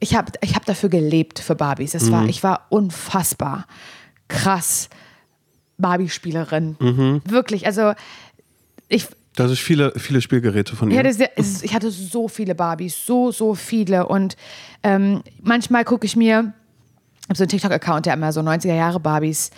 [0.00, 1.94] ich habe ich hab dafür gelebt für Barbies.
[1.94, 3.66] Es war, ich war unfassbar
[4.28, 4.88] krass
[5.78, 6.76] Barbie-Spielerin.
[7.24, 7.92] Wirklich, also
[8.88, 11.00] ich, Das ist viele, viele Spielgeräte von ich, ihr.
[11.00, 14.06] hatte sehr, es ist- ich hatte so viele Barbies, so, so viele.
[14.08, 14.36] Und
[14.82, 16.52] ähm, manchmal gucke ich mir,
[17.22, 19.50] ich habe so einen TikTok-Account, der immer so 90er-Jahre Barbies,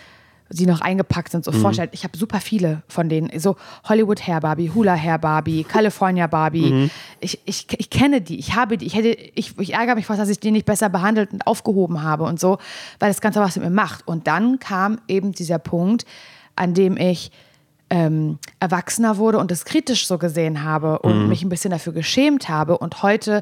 [0.51, 1.91] die noch eingepackt sind, so vorstellt.
[1.93, 3.29] Ich habe super viele von denen.
[3.39, 3.55] So
[3.87, 6.89] Hollywood Hair Barbie, Hula Hair Barbie, California Barbie.
[7.19, 8.87] Ich, ich, ich kenne die, ich habe die.
[8.87, 12.01] Ich, hätte, ich, ich ärgere mich fast, dass ich die nicht besser behandelt und aufgehoben
[12.01, 12.57] habe und so,
[12.97, 14.07] weil das Ganze was mit mir macht.
[14.07, 16.05] Und dann kam eben dieser Punkt,
[16.55, 17.29] an dem ich
[17.89, 22.49] ähm, erwachsener wurde und es kritisch so gesehen habe und mich ein bisschen dafür geschämt
[22.49, 23.41] habe und heute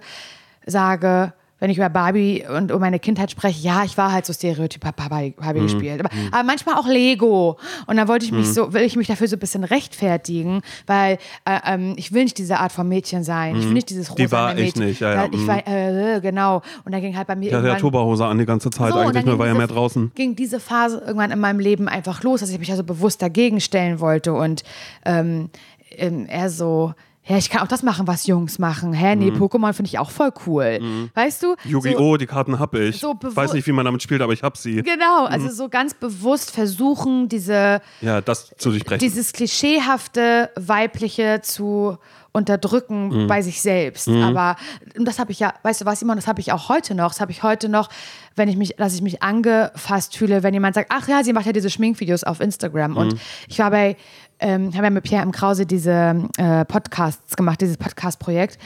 [0.66, 4.34] sage, wenn ich über Barbie und um meine Kindheit spreche, ja, ich war halt so
[4.34, 6.00] Stereotyp, hab Barbie, Barbie gespielt.
[6.00, 7.58] Aber, aber manchmal auch Lego.
[7.88, 11.18] Und dann wollte ich mich so, will ich mich dafür so ein bisschen rechtfertigen, weil
[11.46, 13.56] äh, ähm, ich will nicht diese Art von Mädchen sein.
[13.56, 15.48] Ich will nicht dieses rosa Die war ich nicht, ja, ja, Ich mhm.
[15.48, 16.62] war, äh, genau.
[16.86, 19.00] Und dann ging halt bei mir Ich hatte ja Turbohose an die ganze Zeit so,
[19.00, 20.12] eigentlich, nur war ja mehr draußen.
[20.14, 23.60] ging diese Phase irgendwann in meinem Leben einfach los, dass ich mich also bewusst dagegen
[23.62, 24.64] stellen wollte und
[25.06, 25.50] ähm,
[25.92, 26.94] ähm, eher so,
[27.28, 28.94] ja, ich kann auch das machen, was Jungs machen.
[28.94, 30.80] Hä, nee, Pokémon finde ich auch voll cool.
[31.14, 31.56] Weißt du?
[31.64, 31.70] Mhm.
[31.72, 33.00] Yu-Gi-Oh!, die Karten hab ich.
[33.00, 34.82] so Weiß nicht, wie man damit spielt, aber ich hab sie.
[34.84, 39.00] Genau, also so ganz bewusst versuchen, diese, Ja, das zu durchbrechen.
[39.00, 41.98] dieses klischeehafte Weibliche zu
[42.34, 43.28] unterdrücken Mhm.
[43.28, 44.08] bei sich selbst.
[44.08, 44.58] Aber
[44.98, 47.10] und das habe ich ja, weißt du was, Simon, das habe ich auch heute noch.
[47.10, 47.90] Das habe ich heute noch,
[48.36, 51.48] wenn ich mich, dass ich mich angefasst fühle, wenn jemand sagt, ach ja, sie macht
[51.48, 52.96] ja diese Schminkvideos auf Instagram.
[52.96, 53.20] Und Mhm.
[53.48, 53.98] ich war bei,
[54.40, 58.58] ähm, habe ja mit Pierre im Krause diese äh, Podcasts gemacht, dieses Podcast-Projekt.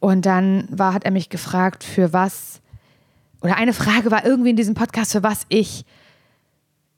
[0.00, 2.60] Und dann war, hat er mich gefragt, für was,
[3.42, 5.84] oder eine Frage war irgendwie in diesem Podcast, für was ich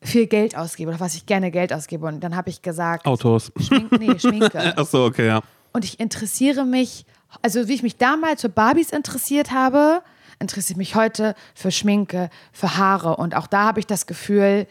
[0.03, 2.07] viel Geld ausgebe oder was ich gerne Geld ausgebe.
[2.07, 3.53] Und dann habe ich gesagt, Autos.
[3.59, 4.73] Schmink, nee, Schminke.
[4.77, 5.41] Ach so, okay, ja.
[5.73, 7.05] Und ich interessiere mich,
[7.43, 10.03] also wie ich mich damals für Barbies interessiert habe,
[10.39, 13.17] interessiere ich mich heute für Schminke, für Haare.
[13.17, 14.67] Und auch da habe ich das Gefühl,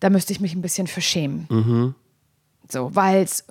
[0.00, 1.94] da müsste ich mich ein bisschen für schämen.
[2.70, 3.44] So, weil's,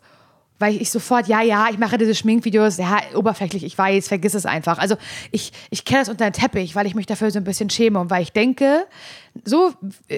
[0.59, 4.45] weil ich sofort, ja, ja, ich mache diese Schminkvideos, ja, oberflächlich, ich weiß, vergiss es
[4.45, 4.77] einfach.
[4.77, 4.95] Also
[5.31, 7.99] ich, ich kenne das unter den Teppich, weil ich mich dafür so ein bisschen schäme
[7.99, 8.85] und weil ich denke,
[9.43, 9.73] so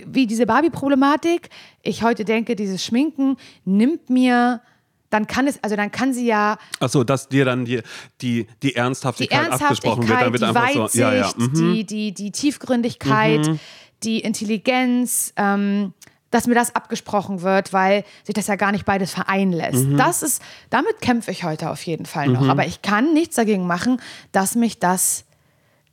[0.06, 1.50] wie diese Barbie-Problematik,
[1.82, 4.62] ich heute denke, dieses Schminken nimmt mir,
[5.10, 7.82] dann kann es, also dann kann sie ja Ach so, dass dir dann die,
[8.22, 11.00] die, die die Ernsthaftigkeit abgesprochen wird, Ernsthaftigkeit, dann wird die einfach Weitsicht, so.
[11.00, 11.34] Ja, ja.
[11.38, 11.54] Mhm.
[11.54, 13.60] die, die, die Tiefgründigkeit,
[14.04, 15.93] die Intelligenz, ähm,
[16.36, 19.86] dass mir das abgesprochen wird, weil sich das ja gar nicht beides vereinen lässt.
[19.86, 19.98] Mhm.
[19.98, 22.50] Das ist, damit kämpfe ich heute auf jeden Fall noch.
[22.50, 24.02] Aber ich kann nichts dagegen machen,
[24.34, 25.24] dass mich das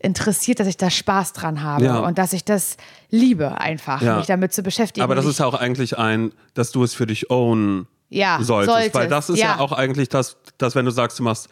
[0.00, 1.98] interessiert, dass ich da Spaß dran habe Ja.
[2.00, 2.76] und dass ich das
[3.08, 4.16] liebe, einfach, Ja.
[4.16, 5.04] mich damit zu beschäftigen.
[5.04, 8.72] Aber das ist ja auch eigentlich ein, dass du es für dich own Ja, solltest.
[8.72, 9.46] solltest, Weil das ist ja.
[9.54, 9.58] ja.
[9.60, 11.48] auch eigentlich das, dass wenn du sagst, du machst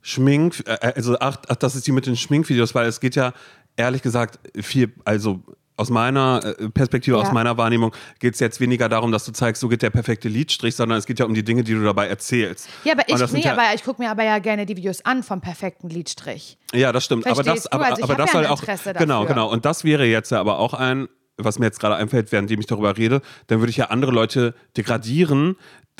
[0.00, 3.34] Schmink, äh, also ach, ach, das ist die mit den Schminkvideos, weil es geht ja
[3.76, 5.40] ehrlich gesagt viel, also
[5.76, 7.22] aus meiner äh, Perspektive, Ja.
[7.22, 10.28] aus meiner Wahrnehmung, geht es jetzt weniger darum, dass du zeigst, so geht der perfekte
[10.28, 12.68] Lidstrich, sondern es geht ja um die Dinge, die du dabei erzählst.
[12.84, 15.22] ja, aber ich, nee, ja, aber ich gucke mir aber ja gerne die Videos an
[15.22, 16.58] vom perfekten Lidstrich.
[16.74, 17.26] Ja, das stimmt.
[17.26, 17.76] Aber das, Verstehst du?
[17.76, 18.62] aber, Also aber das ja soll auch.
[18.62, 19.26] Genau, dafür.
[19.34, 19.50] genau.
[19.50, 21.08] Und das wäre jetzt ja aber auch ein,
[21.38, 24.54] was mir jetzt gerade einfällt, während ich darüber rede, dann würde ich ja andere Leute
[24.76, 25.56] degradieren,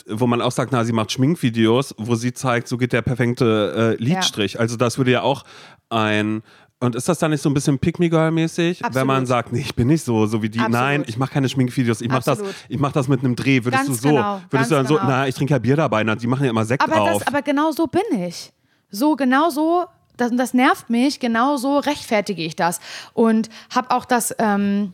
[0.06, 3.96] wo man auch sagt, na, sie macht Schminkvideos, wo sie zeigt, so geht der perfekte
[3.98, 4.58] äh, Lidstrich.
[4.60, 5.44] Also das würde ja auch
[5.90, 6.42] ein
[6.82, 9.52] und ist das dann nicht so ein bisschen Pick Me Girl mäßig, wenn man sagt,
[9.52, 10.58] nee, ich bin nicht so, so wie die.
[10.58, 10.78] Absolut.
[10.80, 12.00] Nein, ich mache keine Schminkvideos.
[12.00, 13.64] Ich mache das, ich mache das mit einem Dreh.
[13.64, 15.06] Würdest Ganz du so, genau, würdest du dann so, genau.
[15.08, 16.02] na, ich trinke ja Bier dabei.
[16.04, 17.18] Na, die machen ja immer Sekt Aber, auf.
[17.18, 18.52] das, aber genau so bin ich.
[18.90, 19.84] So, genau so,
[20.16, 22.80] das, das nervt mich, genau so rechtfertige ich das.
[23.14, 24.92] Und habe auch das, ähm,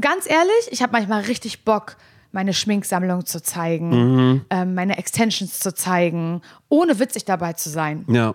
[0.00, 1.96] ganz ehrlich, ich habe manchmal richtig Bock,
[2.32, 4.44] meine Schminksammlung zu zeigen, Mhm.
[4.50, 8.04] ähm, meine Extensions zu zeigen, ohne witzig dabei zu sein.
[8.08, 8.34] ja.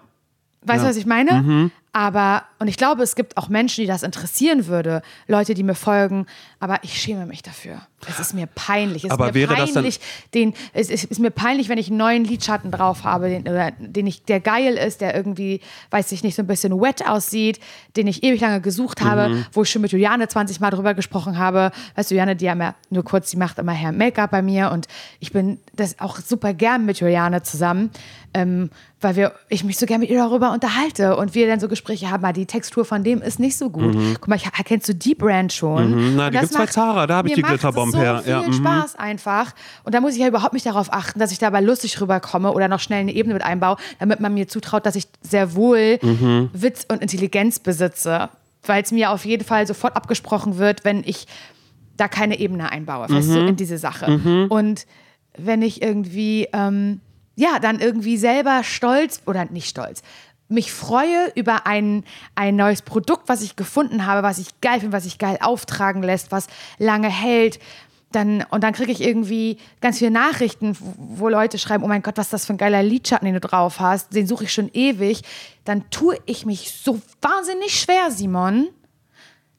[0.63, 0.89] Weißt du, Ja.
[0.89, 1.41] was ich meine?
[1.41, 1.71] Mhm.
[1.93, 5.75] Aber, und ich glaube, es gibt auch Menschen, die das interessieren würde, Leute, die mir
[5.75, 6.25] folgen,
[6.59, 7.81] aber ich schäme mich dafür.
[8.07, 9.05] Es ist mir peinlich.
[9.05, 9.99] Es Aber ist mir wäre das dann- peinlich,
[10.33, 13.71] den, es ist, ist mir peinlich, wenn ich einen neuen Lidschatten drauf habe, den, oder,
[13.71, 17.59] den ich, der geil ist, der irgendwie, weiß ich nicht, so ein bisschen wet aussieht,
[17.95, 19.45] den ich ewig lange gesucht habe, Mhm.
[19.51, 21.71] wo ich schon mit Juliane 20 Mal drüber gesprochen habe.
[21.95, 24.71] Weißt du, Juliane, die haben ja nur kurz, die macht immer und Make-up bei mir
[24.71, 24.87] und
[25.19, 27.89] ich bin das auch super gern mit Juliane zusammen,
[28.33, 28.69] ähm,
[29.01, 32.09] weil wir, ich mich so gern mit ihr darüber unterhalte und wir dann so Gespräche
[32.11, 33.95] haben, die Textur von dem ist nicht so gut.
[34.15, 35.91] Guck mal, ich, kennst du Deep Brand schon?
[36.11, 37.99] Mhm, na, die gibt's bei macht- Zara, da hab ich die macht es Glitterbomb so
[37.99, 38.19] her.
[38.23, 38.53] viel Ja, mhm.
[38.53, 39.53] Spaß einfach.
[39.83, 42.67] Und da muss ich ja überhaupt nicht darauf achten, dass ich dabei lustig rüberkomme oder
[42.67, 46.49] noch schnell eine Ebene mit einbaue, damit man mir zutraut, dass ich sehr wohl Mhm.
[46.53, 48.29] Witz und Intelligenz besitze.
[48.65, 51.27] Weil es mir auf jeden Fall sofort abgesprochen wird, wenn ich
[51.95, 53.33] da keine Ebene einbaue, weißt Mhm.
[53.33, 54.47] du, in diese Sache.
[54.49, 54.85] Und
[55.37, 57.01] wenn ich irgendwie, ähm,
[57.35, 60.01] ja, dann irgendwie selber stolz oder nicht stolz,
[60.49, 62.03] mich freue über ein,
[62.35, 66.03] ein neues Produkt, was ich gefunden habe, was ich geil finde, was sich geil auftragen
[66.03, 67.59] lässt, was lange hält.
[68.13, 72.17] Dann, und dann kriege ich irgendwie ganz viele Nachrichten, wo, Leute schreiben, oh mein Gott,
[72.17, 74.15] was ist das für ein geiler Lidschatten, den du drauf hast.
[74.15, 75.23] Den suche ich schon ewig.
[75.65, 78.69] Dann tue ich mich so wahnsinnig schwer, Simon,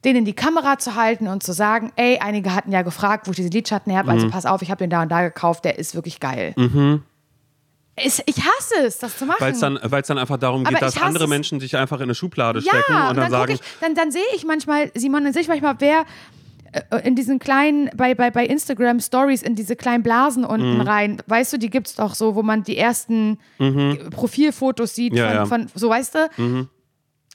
[0.03, 3.31] den in die Kamera zu halten und zu sagen, ey, einige hatten ja gefragt, wo
[3.31, 5.63] ich diese Lidschatten her habe, also pass auf, ich habe den da und da gekauft,
[5.65, 6.53] der ist wirklich geil.
[6.95, 7.01] Es,
[8.25, 9.37] ich hasse es, das zu machen.
[9.39, 11.97] Weil es dann, weil's dann einfach darum geht, ich dass andere es- Menschen dich einfach
[11.97, 14.45] in eine Schublade ja, stecken und, und dann, dann, sagen, ich, dann, dann sehe ich
[14.45, 16.05] manchmal, Simon, dann sehe ich manchmal, wer
[16.91, 20.81] äh, in diesen kleinen, bei, bei, bei Instagram Stories in diese kleinen Blasen unten Mhm.
[20.81, 23.39] rein, weißt du, die gibt es doch so, wo man die ersten
[24.11, 25.17] Profilfotos sieht, Mhm.
[25.17, 25.45] Ja, von, ja.
[25.45, 26.67] von, so weißt du.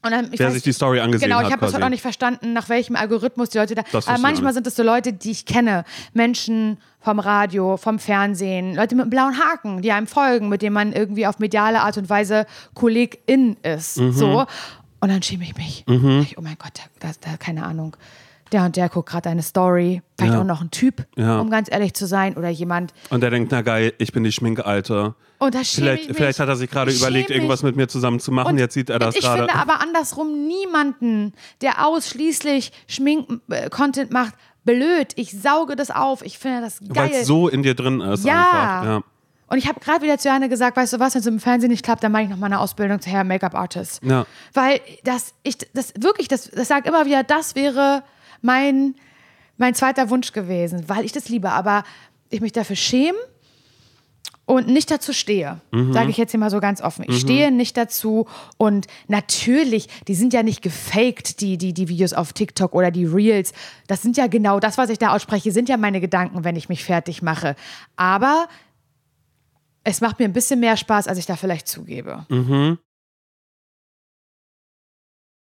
[0.04, 1.46] Und dann, ich wer weiß- sich die Story angesehen Genau, hat.
[1.46, 3.82] ich habe das heute auch nicht verstanden, nach welchem Algorithmus die Leute da.
[3.92, 5.84] Das Aber auch manchmal sind es so Leute, die ich kenne.
[6.12, 10.74] Menschen vom Radio, vom Fernsehen, Leute mit einem blauen Haken, die einem folgen, mit denen
[10.74, 13.98] man irgendwie auf mediale Art und Weise Kollegin ist.
[13.98, 14.12] Mhm.
[14.12, 14.46] So.
[15.00, 15.84] Und dann schäme ich mich.
[15.86, 17.96] Ich, oh mein Gott, da, da, keine Ahnung.
[18.52, 20.02] Der und der guckt gerade eine Story.
[20.18, 20.40] Vielleicht Ja.
[20.40, 21.40] auch noch ein Typ, Ja.
[21.40, 22.36] um ganz ehrlich zu sein.
[22.36, 22.92] Oder jemand.
[23.10, 25.14] Und der denkt, na geil, ich bin die Schminkalte.
[25.44, 28.20] Und da Vielleicht, ich vielleicht hat er sich gerade Ich überlegt, irgendwas mit mir zusammen
[28.20, 28.52] zu machen.
[28.52, 29.46] Und Jetzt sieht er das ich gerade.
[29.46, 34.34] finde aber andersrum niemanden, der ausschließlich Schmink-Content macht,
[34.64, 35.12] blöd.
[35.16, 36.22] Ich sauge das auf.
[36.24, 37.20] Ich finde das Weil geil.
[37.20, 38.38] es so in dir drin ist ja.
[38.38, 38.84] einfach.
[38.84, 39.02] Ja.
[39.46, 41.70] Und ich habe gerade wieder zu Jana gesagt, weißt du was, wenn es im Fernsehen
[41.70, 44.02] nicht klappt, dann mache ich noch mal eine Ausbildung zu Hair Make-up Artist.
[44.02, 44.26] Ja.
[44.54, 48.02] Weil das, ich, das wirklich, das, das sagt immer wieder, das wäre
[48.40, 48.94] mein,
[49.58, 51.50] mein zweiter Wunsch gewesen, weil ich das liebe.
[51.52, 51.84] Aber
[52.30, 53.18] ich mich dafür schäme
[54.46, 55.60] und nicht dazu stehe.
[55.92, 57.04] Sage ich jetzt hier mal so ganz offen.
[57.08, 58.26] Ich stehe nicht dazu
[58.58, 63.06] und natürlich, die sind ja nicht gefaked, die, die, die Videos auf TikTok oder die
[63.06, 63.52] Reels.
[63.86, 66.68] Das sind ja genau das, was ich da ausspreche, sind ja meine Gedanken, wenn ich
[66.68, 67.56] mich fertig mache.
[67.96, 68.48] Aber
[69.82, 72.26] es macht mir ein bisschen mehr Spaß, als ich da vielleicht zugebe.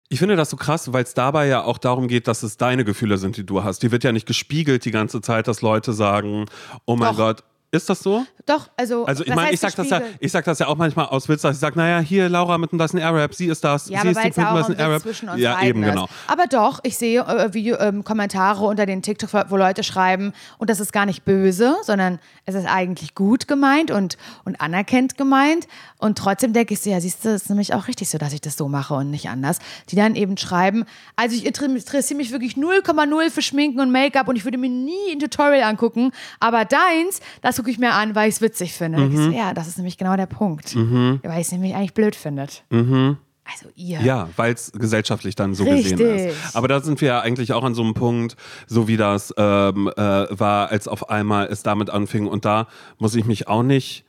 [0.08, 2.84] Ich finde das so krass, weil es dabei ja auch darum geht, dass es deine
[2.84, 3.84] Gefühle sind, die du hast.
[3.84, 6.46] Die wird ja nicht gespiegelt die ganze Zeit, dass Leute sagen,
[6.84, 7.16] oh mein Doch.
[7.16, 7.44] Gott.
[7.72, 8.24] Ist das so?
[8.46, 9.04] Doch, also.
[9.04, 11.42] Also ich meine, ich sag, das ja, ich sag das ja auch manchmal aus Witz,
[11.42, 14.08] dass ich sage, naja, hier Laura mit dem Dyson Airwrap, sie ist das, Ja, sie
[14.08, 15.02] ist die auch Dyson ein Airwrap.
[15.02, 15.90] zwischen uns Ja, eben, ist.
[15.90, 16.08] genau.
[16.26, 20.68] Aber doch, ich sehe äh, Video, ähm, Kommentare unter den TikTok, wo Leute schreiben, und
[20.68, 25.68] das ist gar nicht böse, sondern es ist eigentlich gut gemeint und, und anerkennt gemeint.
[25.98, 28.32] Und trotzdem denke ich so, ja, siehst du, es ist nämlich auch richtig so, dass
[28.32, 29.60] ich das so mache und nicht anders.
[29.90, 34.26] Die dann eben schreiben, also ich inter- interessiere mich wirklich 0,0 für Schminken und Make-up
[34.26, 36.10] und ich würde mir nie ein Tutorial angucken,
[36.40, 38.98] aber deins, das gucke ich mir an, weil ich es witzig finde.
[39.00, 39.32] Mhm.
[39.32, 40.74] Ja, das ist nämlich genau der Punkt.
[40.74, 42.64] Weil ich es nämlich eigentlich blöd findet.
[42.70, 44.00] Also ihr.
[44.00, 44.06] Mhm.
[44.06, 46.32] Ja, weil es gesellschaftlich dann so gesehen Richtig.
[46.32, 46.56] ist.
[46.56, 48.36] Aber da sind wir ja eigentlich auch an so einem Punkt,
[48.66, 52.26] so wie das ähm, äh, war, als auf einmal es damit anfing.
[52.26, 52.66] Und da
[52.98, 54.04] muss ich mich auch nicht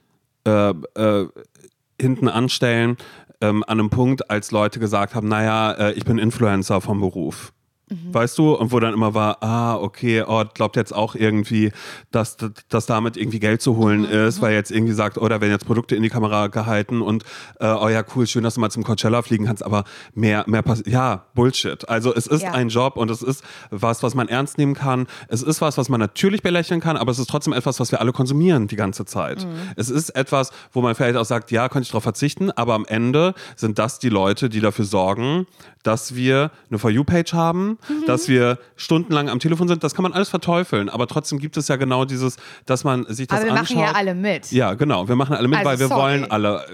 [0.47, 1.27] äh, äh,
[1.99, 2.95] hinten anstellen,
[3.41, 7.51] ähm, an einem Punkt, als Leute gesagt haben, naja, äh, ich bin Influencer vom Beruf.
[8.11, 11.71] Weißt du, und wo dann immer war, ah, okay, oh, glaubt jetzt auch irgendwie,
[12.11, 12.37] dass,
[12.69, 15.65] dass, damit irgendwie Geld zu holen ist, weil jetzt irgendwie sagt, oh, da werden jetzt
[15.65, 17.23] Produkte in die Kamera gehalten und
[17.59, 19.83] äh, oh ja, cool, schön, dass du mal zum Coachella fliegen kannst, aber
[20.13, 20.87] mehr, mehr passiert.
[20.87, 21.87] Ja, Bullshit.
[21.89, 22.51] Also es ist Ja.
[22.53, 25.07] ein Job und es ist was, was man ernst nehmen kann.
[25.27, 27.99] Es ist was, was man natürlich belächeln kann, aber es ist trotzdem etwas, was wir
[27.99, 29.45] alle konsumieren die ganze Zeit.
[29.75, 32.85] Es ist etwas, wo man vielleicht auch sagt, ja, könnte ich darauf verzichten, aber am
[32.85, 35.45] Ende sind das die Leute, die dafür sorgen,
[35.83, 37.77] dass wir eine For You-Page haben,
[38.07, 39.83] dass wir stundenlang am Telefon sind.
[39.83, 43.27] Das kann man alles verteufeln, aber trotzdem gibt es ja genau dieses, dass man sich
[43.27, 43.77] das Aber wir anschaut.
[43.77, 44.51] machen ja alle mit.
[44.51, 45.07] Ja, genau.
[45.07, 46.01] Wir machen alle mit, Also, weil wir sorry.
[46.01, 46.65] wollen alle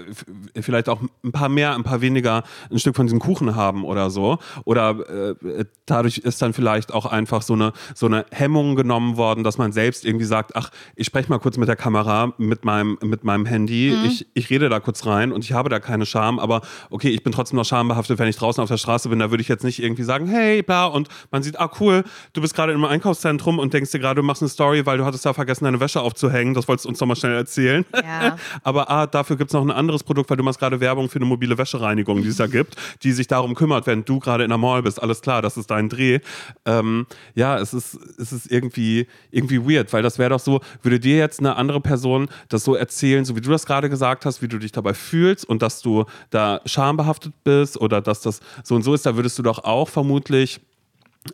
[0.54, 3.84] äh, vielleicht auch ein paar mehr, ein paar weniger ein Stück von diesem Kuchen haben
[3.84, 4.38] oder so.
[4.64, 9.44] Oder äh, dadurch ist dann vielleicht auch einfach so eine, so eine Hemmung genommen worden,
[9.44, 12.98] dass man selbst irgendwie sagt, ach, ich spreche mal kurz mit der Kamera, mit meinem,
[13.02, 14.04] mit meinem Handy, Mhm.
[14.06, 17.22] ich, ich rede da kurz rein und ich habe da keine Scham, aber okay, ich
[17.22, 19.64] bin trotzdem noch schambehaftet, wenn ich draußen auf der Straße bin, da würde ich jetzt
[19.64, 23.58] nicht irgendwie sagen, hey, bla, und man sieht, ah, cool, du bist gerade im Einkaufszentrum
[23.58, 26.00] und denkst dir gerade, du machst eine Story, weil du hattest da vergessen, deine Wäsche
[26.00, 27.84] aufzuhängen, das wolltest du uns doch mal schnell erzählen.
[27.94, 28.36] Ja.
[28.62, 31.16] Aber ah, dafür gibt es noch ein anderes Produkt, weil du machst gerade Werbung für
[31.16, 34.50] eine mobile Wäschereinigung, die es da gibt, die sich darum kümmert, wenn du gerade in
[34.50, 35.02] der Mall bist.
[35.02, 36.20] Alles klar, das ist dein Dreh.
[36.64, 41.00] Ähm, ja, es ist, es ist irgendwie, irgendwie weird, weil das wäre doch so, würde
[41.00, 44.42] dir jetzt eine andere Person das so erzählen, so wie du das gerade gesagt hast,
[44.42, 48.74] wie du dich dabei fühlst und dass du da schambehaftet bist oder dass das so
[48.74, 50.60] und so ist, da würdest du doch auch vermutlich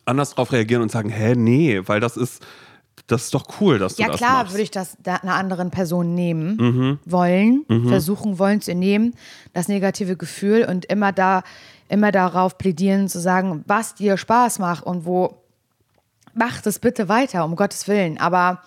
[0.05, 2.45] anders drauf reagieren und sagen, hä, nee, weil das ist,
[3.07, 4.53] das ist doch cool, dass du Ja das klar, machst.
[4.53, 9.15] würde ich das da einer anderen Person nehmen wollen, versuchen wollen zu nehmen,
[9.53, 11.43] das negative Gefühl und immer da,
[11.89, 15.37] immer darauf plädieren zu sagen, was dir Spaß macht und wo
[16.35, 18.19] mach das bitte weiter, um Gottes Willen.
[18.19, 18.63] Aber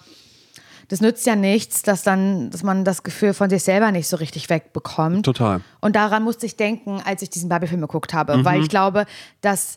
[0.88, 4.18] das nützt ja nichts, dass dann, dass man das Gefühl von sich selber nicht so
[4.18, 5.26] richtig wegbekommt.
[5.26, 5.62] Total.
[5.82, 9.06] Und daran musste ich denken, als ich diesen Barbie-Film geguckt habe, weil ich glaube,
[9.42, 9.76] dass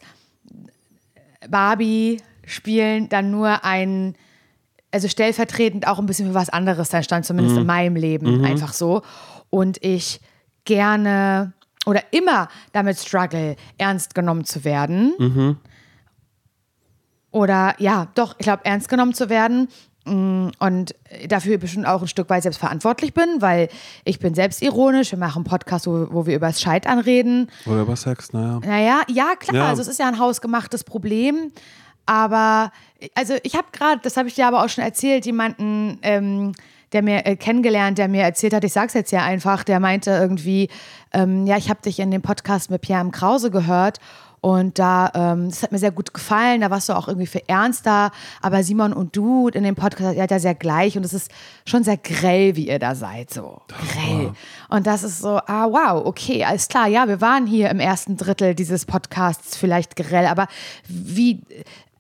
[1.49, 4.15] Barbie-Spielen dann nur ein,
[4.93, 8.73] also stellvertretend auch ein bisschen für was anderes sein stand, zumindest in meinem Leben einfach
[8.73, 9.03] so.
[9.51, 10.21] Und ich
[10.65, 11.53] gerne
[11.87, 15.59] oder immer damit struggle, ernst genommen zu werden.
[17.33, 19.69] Oder ja, doch, ich glaube, ernst genommen zu werden.
[20.05, 20.95] Mm, Und
[21.29, 23.69] dafür bestimmt auch ein Stück weit selbst verantwortlich bin, weil
[24.05, 25.13] ich bin selbstironisch.
[25.13, 27.51] Wir machen einen Podcast, wo, wo wir über das Scheitern reden.
[27.67, 28.61] Oder über Sex, naja.
[28.65, 29.57] Naja, ja, klar.
[29.57, 29.69] Ja.
[29.69, 31.53] Also es ist ja ein hausgemachtes Problem.
[32.07, 32.73] Aber,
[33.15, 36.53] also ich habe gerade, das habe ich dir aber auch schon erzählt, jemanden, ähm,
[36.93, 40.11] der mir äh, kennengelernt, der mir erzählt hat, ich sag's jetzt ja einfach, der meinte
[40.11, 40.69] irgendwie,
[41.13, 43.13] ähm, ja, ich habe dich in dem Podcast mit Pierre M.
[43.13, 43.99] Krause gehört
[44.41, 47.47] und da, ähm, das hat mir sehr gut gefallen, da warst du auch irgendwie für
[47.49, 48.11] ernst da,
[48.41, 50.97] aber Simon und du in dem Podcast, ihr seid ja sehr gleich.
[50.97, 51.31] Und es ist
[51.67, 53.61] schon sehr grell, wie ihr da seid, so.
[53.69, 54.33] Grell.
[54.69, 58.17] Und das ist so, ah, wow, okay, alles klar, ja, wir waren hier im ersten
[58.17, 60.47] Drittel dieses Podcasts vielleicht grell, aber
[60.89, 61.43] wie,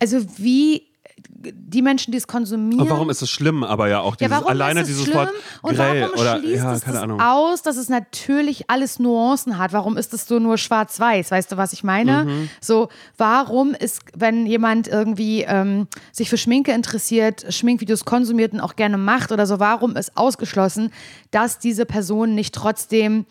[0.01, 0.89] also wie
[1.27, 2.83] die Menschen, die es konsumieren.
[2.83, 5.17] Und warum ist es schlimm, aber ja auch Ja, dieses, warum alleine dieses schlimm?
[5.17, 5.31] Wort
[5.63, 7.21] und grell warum oder schließt ja, es keine das Ahnung.
[7.21, 9.73] aus, dass es natürlich alles Nuancen hat?
[9.73, 11.31] Warum ist es so nur schwarz-weiß?
[11.31, 12.25] Weißt du, was ich meine?
[12.25, 12.51] Mhm.
[12.61, 18.77] So, warum ist, wenn jemand irgendwie ähm, sich für Schminke interessiert, Schminkvideos konsumiert und auch
[18.77, 20.93] gerne macht oder so, warum ist ausgeschlossen,
[21.31, 23.25] dass diese Person nicht trotzdem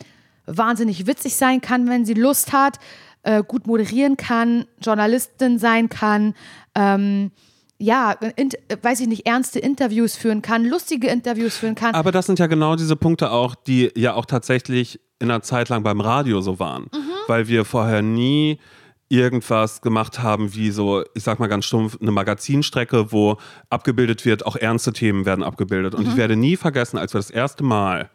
[0.48, 2.80] wahnsinnig witzig sein kann, wenn sie Lust hat,
[3.24, 6.34] äh, gut moderieren kann, Journalistin sein kann,
[6.74, 7.32] ähm,
[7.80, 8.50] ja, in,
[8.82, 11.96] weiß ich nicht, ernste Interviews führen kann, lustige Interviews führen kann.
[11.96, 15.70] Aber das sind ja genau diese Punkte auch, die ja auch tatsächlich in einer Zeit
[15.70, 16.84] lang beim Radio so waren.
[16.84, 17.12] Mhm.
[17.28, 18.60] Weil wir vorher nie
[19.08, 23.38] irgendwas gemacht haben, wie so, ich sag mal ganz stumpf, eine Magazinstrecke, wo
[23.70, 25.94] abgebildet wird, auch ernste Themen werden abgebildet.
[25.94, 26.00] Mhm.
[26.00, 28.10] Und ich werde nie vergessen, als wir das erste Mal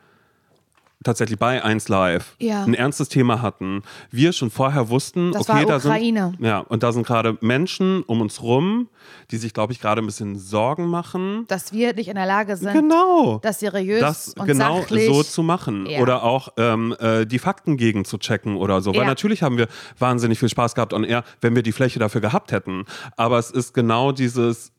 [1.05, 2.65] tatsächlich bei 1 Live Ja.
[2.65, 6.91] ein ernstes Thema hatten, wir schon vorher wussten, Das okay, da sind ja und da
[6.93, 8.89] sind gerade Menschen um uns rum,
[9.31, 11.45] die sich glaube ich gerade ein bisschen Sorgen machen.
[11.49, 13.39] dass wir nicht in der Lage sind, Genau.
[13.43, 15.07] das seriös das und genau sachlich.
[15.07, 16.01] so zu machen Ja.
[16.01, 18.91] oder auch ähm, äh, die Fakten gegen zu checken oder so.
[18.93, 19.07] Weil Ja.
[19.07, 22.51] natürlich haben wir wahnsinnig viel Spaß gehabt on air, wenn wir die Fläche dafür gehabt
[22.51, 22.85] hätten.
[23.17, 24.73] Aber es ist genau dieses,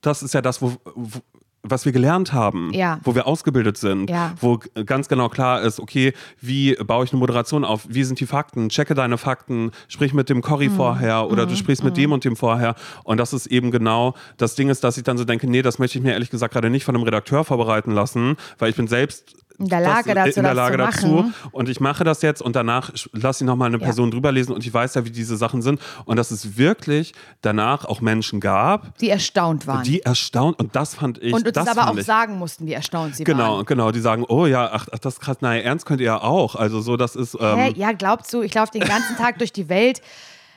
[0.00, 1.20] das ist ja das, wo, wo
[1.66, 3.00] was wir gelernt haben, Ja.
[3.02, 4.34] wo wir ausgebildet sind, Ja.
[4.40, 8.26] wo ganz genau klar ist, okay, wie baue ich eine Moderation auf, wie sind die
[8.26, 10.76] Fakten, checke deine Fakten, sprich mit dem Cory Mhm.
[10.76, 14.54] vorher oder du sprichst mit dem und dem vorher und das ist eben genau das
[14.54, 16.68] Ding ist, dass ich dann so denke, nee, das möchte ich mir ehrlich gesagt gerade
[16.70, 20.38] nicht von einem Redakteur vorbereiten lassen, weil ich bin selbst In der Lage das, dazu,
[20.40, 21.34] in der das Lage zu dazu machen.
[21.52, 23.84] und ich mache das jetzt und danach lasse ich nochmal eine Ja.
[23.84, 27.14] Person drüber lesen und ich weiß ja, wie diese Sachen sind und dass es wirklich
[27.40, 29.84] danach auch Menschen gab, die erstaunt waren.
[29.84, 32.72] die erstaunt und das fand ich, und uns das aber auch ich, sagen mussten, wie
[32.72, 33.64] erstaunt sie Genau, waren.
[33.64, 33.92] genau.
[33.92, 36.56] Die sagen, oh ja, ach, ach das ist krass, naja, ernst könnt ihr ja auch.
[36.56, 37.36] Also so, das ist.
[37.40, 37.72] Ähm, Hä?
[37.76, 40.02] Ja, glaubst du, ich laufe den ganzen Tag durch die Welt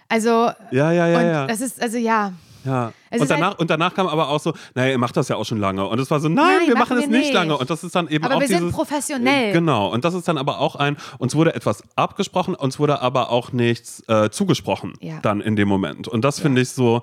[0.10, 1.48] Also, Ja, ja, ja, und ja.
[1.48, 2.32] das ist, also ja.
[2.68, 2.91] Ja.
[3.09, 5.38] Es Und halt- danach, und danach kam aber auch so, naja, ihr macht das ja
[5.38, 5.86] auch schon lange.
[5.88, 7.34] Und es war so, nein, Nein, wir machen machen es nicht nicht.
[7.34, 7.57] lange.
[7.57, 9.53] Und das ist dann eben Aber auch wir sind dieses, professionell.
[9.53, 9.88] Genau.
[9.93, 13.51] Und das ist dann aber auch ein, uns wurde etwas abgesprochen, uns wurde aber auch
[13.53, 15.20] nichts äh, zugesprochen Ja.
[15.22, 16.07] dann in dem Moment.
[16.09, 17.01] Und das finde ich so,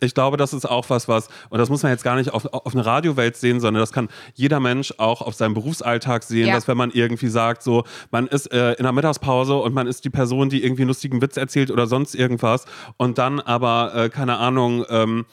[0.00, 2.44] ich glaube, das ist auch was, was, und das muss man jetzt gar nicht auf,
[2.52, 6.54] auf eine Radiowelt sehen, sondern das kann jeder Mensch auch auf seinem Berufsalltag sehen, Ja.
[6.54, 10.04] dass wenn man irgendwie sagt, so, man ist äh, in der Mittagspause und man ist
[10.04, 12.66] die Person, die irgendwie einen lustigen Witz erzählt oder sonst irgendwas
[12.98, 15.24] und dann aber, äh, keine Ahnung, ähm,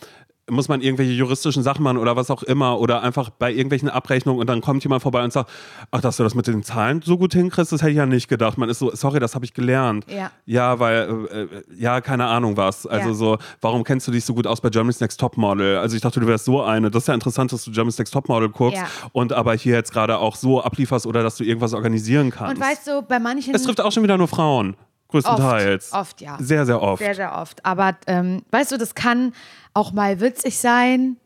[0.50, 4.42] muss man irgendwelche juristischen Sachen machen oder was auch immer oder einfach bei irgendwelchen Abrechnungen
[4.42, 5.50] und dann kommt jemand vorbei und sagt,
[5.92, 8.28] ach, dass du das mit den Zahlen so gut hinkriegst, das hätte ich ja nicht
[8.28, 8.58] gedacht.
[8.58, 10.06] Man ist so, sorry, das habe ich gelernt.
[10.10, 10.32] Ja.
[10.46, 12.86] Ja, weil, äh, ja, keine Ahnung was.
[12.86, 13.14] Also Ja.
[13.16, 15.78] so, warum kennst du dich so gut aus bei Germany's Next Topmodel?
[15.78, 16.92] Also ich dachte, du wärst so eine.
[16.92, 18.88] Das ist ja interessant, dass du Germany's Next Topmodel guckst Ja.
[19.14, 22.56] und aber hier jetzt gerade auch so ablieferst oder dass du irgendwas organisieren kannst.
[22.56, 23.56] Und weißt du, bei manchen.
[23.56, 24.76] es trifft auch schon wieder nur Frauen.
[25.14, 25.92] Größtenteils.
[25.94, 26.38] Oft, oft, ja.
[26.40, 27.02] Sehr, sehr oft.
[27.04, 27.66] Sehr, sehr oft.
[27.66, 29.34] Aber ähm, weißt du, das kann
[29.74, 31.18] auch mal witzig sein,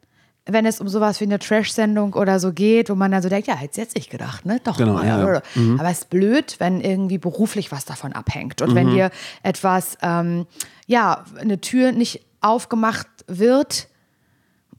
[0.50, 3.48] wenn es um sowas wie eine Trash-Sendung oder so geht, wo man dann so denkt,
[3.48, 4.62] ja, hätte jetzt nicht gedacht, ne?
[4.64, 5.42] Doch, Genau, mal, ja, ja.
[5.78, 8.62] Aber es ist blöd, wenn irgendwie beruflich was davon abhängt.
[8.62, 8.76] Und Mhm.
[8.76, 9.12] wenn dir
[9.44, 10.46] etwas, ähm,
[10.86, 13.88] ja, eine Tür nicht aufgemacht wird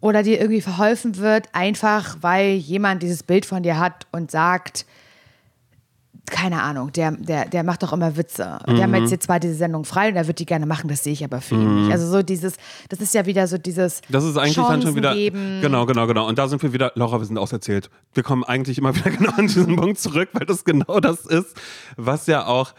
[0.00, 4.86] oder dir irgendwie verholfen wird, einfach weil jemand dieses Bild von dir hat und sagt,
[6.30, 8.58] keine Ahnung, der, der, der macht doch immer Witze.
[8.66, 8.96] Wir haben Mhm.
[8.98, 11.24] jetzt hier zwar diese Sendung frei und er wird die gerne machen, das sehe ich
[11.24, 11.92] aber für ihn nicht.
[11.92, 12.54] Also so dieses,
[12.88, 15.14] das ist ja wieder so dieses Das ist eigentlich dann schon wieder.
[15.14, 15.60] Geben.
[15.60, 16.26] Genau, genau, genau.
[16.28, 17.90] Und da sind wir wieder, Laura, wir sind auserzählt.
[18.14, 21.56] Wir kommen eigentlich immer wieder genau an diesen Punkt zurück, weil das genau das ist,
[21.96, 22.72] was ja auch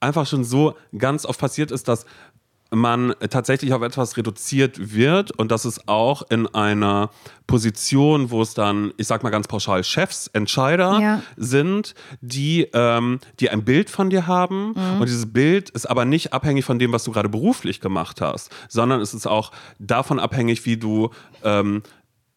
[0.00, 2.04] einfach schon so ganz oft passiert ist, dass
[2.70, 7.10] man tatsächlich auf etwas reduziert wird und das ist auch in einer
[7.46, 11.22] Position, wo es dann, ich sag mal ganz pauschal, Chefs, Entscheider Ja.
[11.36, 15.00] sind, die, ähm, die ein Bild von dir haben Mhm.
[15.00, 18.50] und dieses Bild ist aber nicht abhängig von dem, was du gerade beruflich gemacht hast,
[18.68, 21.10] sondern es ist auch davon abhängig, wie du
[21.44, 21.82] ähm,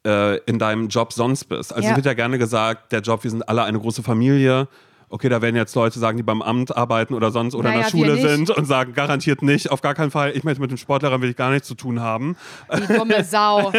[0.05, 1.73] äh, in deinem Job sonst bist.
[1.73, 1.95] Also Ja.
[1.95, 4.67] wird ja gerne gesagt, der Job, wir sind alle eine große Familie.
[5.12, 7.86] Okay, da werden jetzt Leute sagen, die beim Amt arbeiten oder sonst oder in Naja,
[7.86, 10.32] der Schule sind und sagen, garantiert nicht, auf gar keinen Fall.
[10.36, 12.38] Ich möchte mit den Sportlehrern will ich gar nichts zu tun haben.
[12.72, 13.74] Die dumme Sau.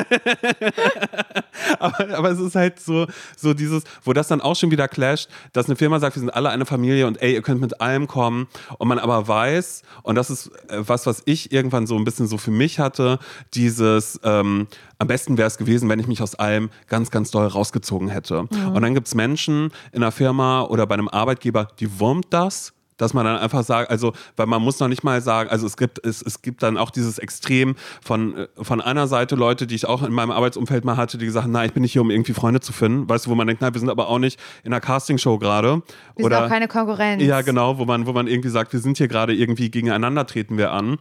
[1.78, 3.06] aber, aber es ist halt so,
[3.36, 6.30] so dieses, wo das dann auch schon wieder clasht, dass eine Firma sagt, wir sind
[6.30, 10.16] alle eine Familie und ey, ihr könnt mit allem kommen und man aber weiß, und
[10.16, 13.20] das ist äh, was, was ich irgendwann so ein bisschen so für mich hatte,
[13.54, 14.66] dieses, ähm,
[15.00, 18.40] am besten wäre es gewesen, wenn ich mich aus allem ganz, ganz doll rausgezogen hätte.
[18.40, 22.74] Und dann gibt es Menschen in einer Firma oder bei einem Arbeitgeber, die wurmt das
[23.00, 25.78] dass man dann einfach sagt, also, weil man muss noch nicht mal sagen, also es
[25.78, 29.74] gibt, es, es gibt dann auch dieses Extrem von, äh, von einer Seite Leute, die
[29.74, 32.02] ich auch in meinem Arbeitsumfeld mal hatte, die gesagt haben, na, ich bin nicht hier,
[32.02, 33.08] um irgendwie Freunde zu finden.
[33.08, 35.82] Weißt du, wo man denkt, na, wir sind aber auch nicht in einer Castingshow gerade.
[36.16, 37.22] Wir sind auch keine Konkurrenz.
[37.22, 40.58] Ja, genau, wo man, wo man irgendwie sagt, wir sind hier gerade irgendwie gegeneinander treten
[40.58, 40.98] wir an.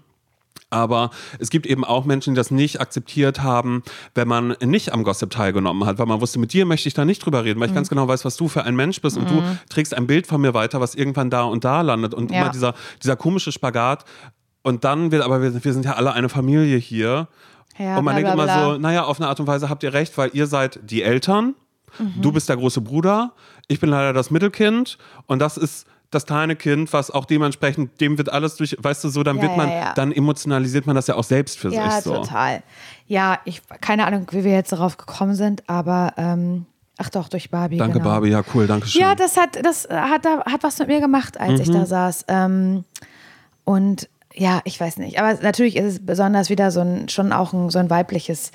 [0.72, 3.82] Aber es gibt eben auch Menschen, die das nicht akzeptiert haben,
[4.14, 7.06] wenn man nicht am Gossip teilgenommen hat, weil man wusste, mit dir möchte ich da
[7.06, 7.72] nicht drüber reden, weil Mhm.
[7.72, 10.28] ich ganz genau weiß, was du für ein Mensch bist und du trägst ein Bild
[10.28, 12.42] von mir weiter, was irgendwann da und da landet und Ja.
[12.42, 14.06] immer dieser, dieser komische Spagat.
[14.62, 17.28] Und dann wird, aber wir, wir sind ja alle eine Familie hier.
[17.80, 18.74] Ja, und man bla, denkt bla, immer bla.
[18.74, 21.56] so, naja, auf eine Art und Weise habt ihr recht, weil ihr seid die Eltern,
[21.98, 22.22] Mhm.
[22.22, 23.34] du bist der große Bruder,
[23.68, 28.18] ich bin leider das Mittelkind und das ist das kleine Kind, was auch dementsprechend, dem
[28.18, 29.94] wird alles durch, weißt du, so, dann Ja, wird man, ja, ja.
[29.94, 32.16] dann emotionalisiert man das ja auch selbst für sich so.
[32.16, 32.64] total.
[33.08, 36.66] Ja, ich keine Ahnung, wie wir jetzt darauf gekommen sind, aber ähm,
[36.98, 37.78] ach doch, durch Barbie.
[37.78, 38.10] Danke, genau.
[38.10, 39.02] Barbie, ja, cool, danke schön.
[39.02, 41.62] Ja, das hat, das hat, hat was mit mir gemacht, als Mhm.
[41.62, 42.26] ich da saß.
[42.28, 42.84] Ähm,
[43.64, 45.20] und ja, ich weiß nicht.
[45.20, 48.52] Aber natürlich ist es besonders wieder so ein, schon auch ein, so ein weibliches,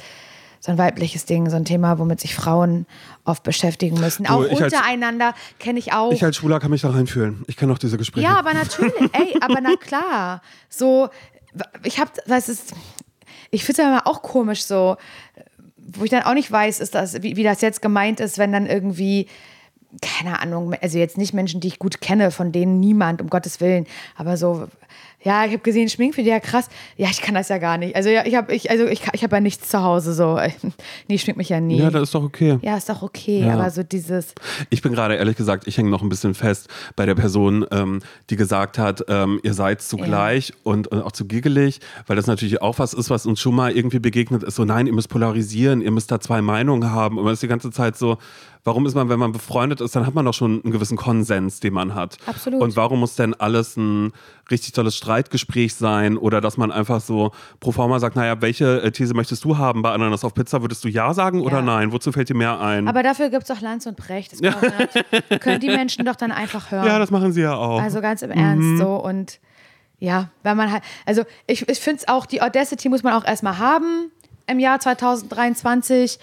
[0.65, 2.87] so ein weibliches Ding, so ein Thema, womit sich Frauen
[3.27, 4.27] oft beschäftigen müssen.
[4.27, 6.11] auch ich untereinander kenne ich auch.
[6.11, 7.45] ich als Schwuler kann mich da reinfühlen.
[7.49, 8.25] Ich kenne auch diese Gespräche.
[8.25, 10.41] Ja, aber natürlich, ey, aber na klar.
[10.71, 11.11] So,
[11.83, 12.73] ich hab, was ist,
[13.51, 14.97] ich finde es aber auch komisch so,
[15.77, 18.51] wo ich dann auch nicht weiß, ist das, wie, wie das jetzt gemeint ist, wenn
[18.51, 19.29] dann irgendwie,
[20.01, 23.61] keine Ahnung, also jetzt nicht Menschen, die ich gut kenne, von denen niemand, um Gottes
[23.61, 23.87] Willen,
[24.17, 24.67] aber so,
[25.25, 26.69] ja, ich habe gesehen, Schmink für die ja krass.
[26.97, 27.97] Ja, ich kann das ja gar nicht.
[27.97, 30.39] Also ja, ich habe ich, also ich, ich hab ja nichts zu Hause so.
[31.09, 31.79] Nee, ich schmink mich ja nie.
[31.79, 32.59] Ja, das ist doch okay.
[32.63, 33.55] ja, ist doch okay, Ja.
[33.55, 34.35] aber so dieses,
[34.71, 38.01] Ich bin gerade ehrlich gesagt, ich hänge noch ein bisschen fest bei der Person, ähm,
[38.31, 42.63] die gesagt hat, ähm, ihr seid zugleich und, und auch zu giggelig, weil das natürlich
[42.63, 44.57] auch was ist, was uns schon mal irgendwie begegnet ist.
[44.57, 47.19] So, nein, ihr müsst polarisieren, ihr müsst da zwei Meinungen haben.
[47.19, 48.19] Und man ist die ganze Zeit so,
[48.65, 51.61] warum ist man, wenn man befreundet ist, dann hat man doch schon einen gewissen Konsens,
[51.61, 52.17] den man hat.
[52.27, 52.61] Absolut.
[52.63, 54.13] Und warum muss denn alles ein
[54.51, 58.91] richtig tolles Streitgespräch sein oder dass man einfach so pro forma sagt, naja, welche äh,
[58.91, 60.63] These möchtest du haben bei Ananas auf Pizza?
[60.63, 61.63] Würdest du ja sagen oder Ja.
[61.63, 61.93] nein?
[61.93, 62.89] Wozu fällt dir mehr ein?
[62.89, 64.33] aber dafür gibt es auch Lanz und Brecht.
[64.33, 64.89] Das können,
[65.41, 66.87] können die Menschen doch dann einfach hören.
[66.87, 67.81] ja, das machen sie ja auch.
[67.81, 69.41] Also ganz im Ernst so und
[70.01, 73.25] ja, wenn man halt, also ich, ich finde es auch, die Audacity muss man auch
[73.25, 74.11] erstmal haben
[74.47, 76.19] im Jahr 2023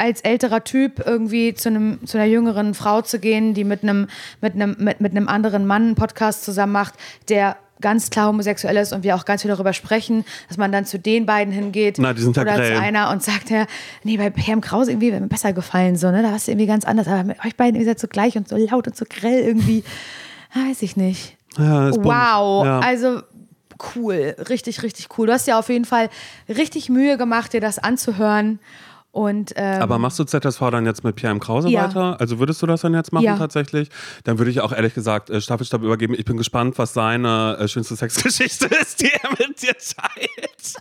[0.00, 4.08] als älterer Typ irgendwie zu einem zu einer jüngeren Frau zu gehen, die mit einem
[4.40, 6.94] mit einem mit, mit einem anderen Mann einen Podcast zusammen macht,
[7.28, 10.84] der ganz klar homosexuell ist und wir auch ganz viel darüber sprechen, dass man dann
[10.84, 12.74] zu den beiden hingeht Na, die sind oder grell.
[12.74, 13.66] zu einer und sagt ja,
[14.04, 16.22] nee, bei Herrn Krause irgendwie wäre mir besser gefallen, so, ne?
[16.22, 18.48] Da warst du irgendwie ganz anders, aber mit euch beiden ihr seid so gleich und
[18.48, 19.82] so laut und so grell irgendwie,
[20.52, 21.36] Ah, weiß ich nicht.
[21.56, 21.90] Ja.
[21.92, 22.80] Wow, Ja.
[22.80, 23.22] also
[23.96, 25.26] cool, richtig, richtig cool.
[25.28, 26.10] Du hast ja auf jeden Fall
[26.48, 28.58] richtig Mühe gemacht, dir das anzuhören.
[29.12, 31.40] Und ähm, Aber machst du ZSV dann jetzt mit Pierre M.
[31.40, 31.88] Krause Ja.
[31.88, 32.20] weiter?
[32.20, 33.36] Also würdest du das dann jetzt machen Ja.
[33.36, 33.88] tatsächlich?
[34.24, 36.14] Dann würde ich auch ehrlich gesagt äh, Staffelstab übergeben.
[36.16, 40.76] Ich bin gespannt, was seine äh, schönste Sexgeschichte ist, die er mit dir teilt.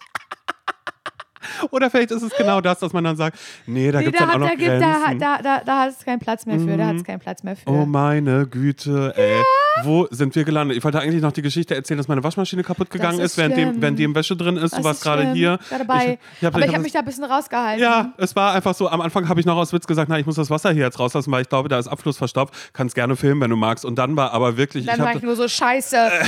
[1.71, 4.19] Oder vielleicht ist es genau das, dass man dann sagt, nee, da nee, gibt es
[4.19, 5.19] da, dann auch noch da, gibt, da, Grenzen.
[5.19, 6.75] da, da, da hat es keinen Platz mehr für.
[6.77, 7.69] Da hat es keinen Platz mehr für.
[7.69, 9.41] Oh meine Güte, ey.
[9.83, 10.77] Wo sind wir gelandet?
[10.77, 13.57] Ich wollte eigentlich noch die Geschichte erzählen, dass meine Waschmaschine kaputt gegangen ist ist, während,
[13.57, 14.71] dem, während die im Wäsche drin ist.
[14.71, 15.59] Das du warst gerade hier.
[15.69, 16.19] Dabei.
[16.31, 17.81] Ich, ich hab, Aber ich hab habe mich da ein bisschen rausgehalten.
[17.81, 20.25] ja, es war einfach so, am Anfang habe ich noch aus Witz gesagt, na, ich
[20.25, 22.53] muss das Wasser hier jetzt rauslassen, weil ich glaube, da ist Abfluss verstopft.
[22.73, 23.85] Kannst gerne filmen, wenn du magst.
[23.85, 25.97] Und dann war aber wirklich, Dann ich war ich nur so scheiße.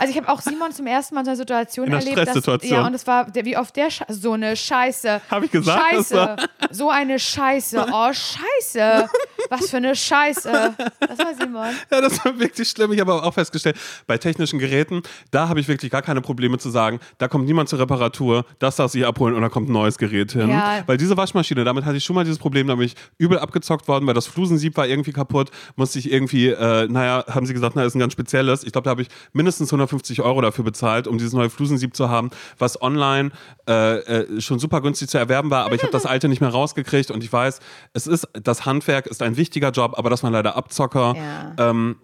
[0.00, 2.16] Also ich habe auch Simon zum ersten Mal in so einer Situation In erlebt.
[2.16, 2.72] Dass, Stresssituation.
[2.72, 4.69] ja, und es war wie oft der so eine Scheiße.
[4.70, 6.36] Hab ich gesagt, Scheiße.
[6.70, 7.86] So eine Scheiße.
[7.92, 9.08] Oh, Scheiße.
[9.48, 10.74] Was für eine Scheiße.
[11.00, 11.68] Das war Simon.
[11.90, 12.92] Ja, das war wirklich schlimm.
[12.92, 16.58] Ich habe aber auch festgestellt, bei technischen Geräten, da habe ich wirklich gar keine Probleme
[16.58, 19.72] zu sagen, da kommt niemand zur Reparatur, das darf sich abholen und da kommt ein
[19.72, 20.50] neues Gerät hin.
[20.50, 20.82] Ja.
[20.86, 23.88] Weil diese Waschmaschine, damit hatte ich schon mal dieses Problem, da bin ich übel abgezockt
[23.88, 27.74] worden, weil das Flusensieb war irgendwie kaputt, musste ich irgendwie, äh, naja, haben sie gesagt,
[27.74, 28.62] na, ist ein ganz spezielles.
[28.64, 32.08] Ich glaube, da habe ich mindestens 150 Euro dafür bezahlt, um dieses neue Flusensieb zu
[32.08, 33.30] haben, was online
[33.68, 36.50] äh, äh, schon super günstig zu erwerben war, aber ich habe das alte nicht mehr
[36.50, 37.60] rausgekriegt und ich weiß,
[37.92, 41.14] es ist, das Handwerk ist ein wichtiger Job, aber das war leider Abzocker.
[41.16, 41.70] Ja.
[41.70, 41.96] Ähm,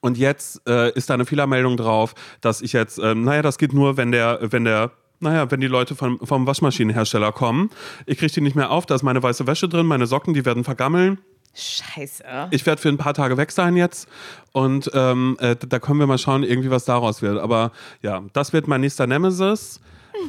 [0.00, 3.72] und jetzt äh, ist da eine Fehlermeldung drauf, dass ich jetzt, ähm, naja, das geht
[3.72, 7.70] nur, wenn der, wenn der, naja, wenn die Leute vom, vom Waschmaschinenhersteller kommen.
[8.06, 10.44] Ich kriege die nicht mehr auf, da ist meine weiße Wäsche drin, meine Socken, die
[10.44, 11.18] werden vergammeln.
[11.54, 12.24] Scheiße.
[12.50, 14.08] Ich werde für ein paar Tage weg sein jetzt
[14.52, 17.38] und ähm, äh, da können wir mal schauen, irgendwie was daraus wird.
[17.38, 19.80] Aber ja, das wird mein nächster Nemesis.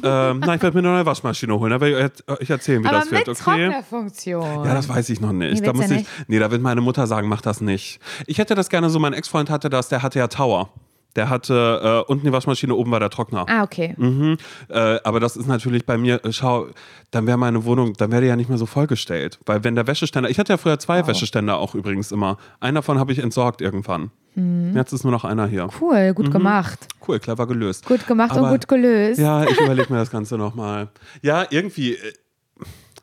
[0.02, 2.88] Ähm, na, ich werde mir eine neue Waschmaschine holen, da werde ich euch erzählen, wie
[2.88, 3.34] Aber das wird, okay?
[3.34, 4.64] Trocknerfunktion.
[4.64, 5.60] Ja, das weiß ich noch nicht.
[5.60, 6.10] Nee, da muss du ich, nicht?
[6.28, 8.00] nee, da wird meine Mutter sagen, mach das nicht.
[8.26, 10.70] Ich hätte das gerne so, mein Ex-Freund hatte das, der hatte ja Tower.
[11.16, 13.46] Der hatte äh, unten die Waschmaschine, oben war der Trockner.
[13.48, 13.94] Ah, okay.
[13.96, 14.36] Mhm.
[14.68, 16.66] Äh, aber das ist natürlich bei mir, äh, schau,
[17.12, 19.38] dann wäre meine Wohnung, dann wäre die ja nicht mehr so vollgestellt.
[19.46, 22.36] Weil wenn der Wäscheständer, ich hatte ja früher zwei Wäscheständer auch übrigens immer.
[22.58, 24.10] Einen davon habe ich entsorgt irgendwann.
[24.34, 24.76] Mhm.
[24.76, 25.68] Jetzt ist nur noch einer hier.
[25.80, 26.88] Cool, gut gemacht.
[27.06, 27.86] Cool, clever gelöst.
[27.86, 29.20] Gut gemacht Aber- und gut gelöst.
[29.20, 30.88] Ja, ich überlege mir das Ganze nochmal.
[31.22, 32.12] Ja, irgendwie äh,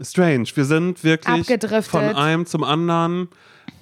[0.01, 0.45] strange.
[0.53, 1.47] Wir sind wirklich
[1.85, 3.29] von einem zum anderen.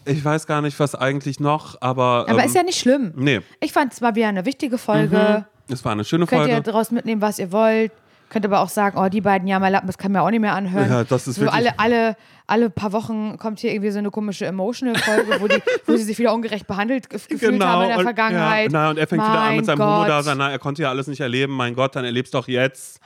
[0.06, 2.26] Ich weiß gar nicht, was eigentlich noch, aber.
[2.28, 3.14] Aber ähm, ist ja nicht schlimm.
[3.16, 5.46] Nee, Ich fand es war wieder eine wichtige Folge.
[5.70, 6.64] es war eine schöne Könnt ihr Folge.
[6.64, 7.92] daraus mitnehmen, was ihr wollt.
[8.30, 10.90] Könnt aber auch sagen, oh, die beiden Jammerlappen, das kann mir auch nicht mehr anhören.
[10.90, 12.16] Ja, das ist so wirklich- alle, alle,
[12.46, 16.18] alle paar Wochen kommt hier irgendwie so eine komische Emotional-Folge, wo, die, wo sie sich
[16.20, 18.72] wieder ungerecht behandelt gef- gefühlt haben in der und, Vergangenheit.
[18.72, 19.82] Ja, na, und er fängt wieder an Mein mit seinem.
[19.82, 20.38] Homo-Dasein.
[20.38, 21.54] Na, er konnte ja alles nicht erleben.
[21.54, 23.00] Mein Gott, dann erlebst doch jetzt.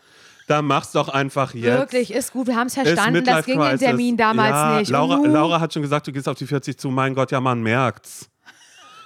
[0.47, 1.78] Dann mach's doch einfach jetzt.
[1.78, 2.47] Wirklich, ist gut.
[2.47, 3.24] Wir haben es verstanden.
[3.24, 3.80] Das ging Crisis.
[3.80, 4.91] Termin damals ja, nicht.
[4.91, 5.26] Laura, Uh.
[5.26, 6.89] Laura hat schon gesagt, du gehst auf die 40 zu.
[6.89, 8.30] Mein Gott, ja, man merkt's.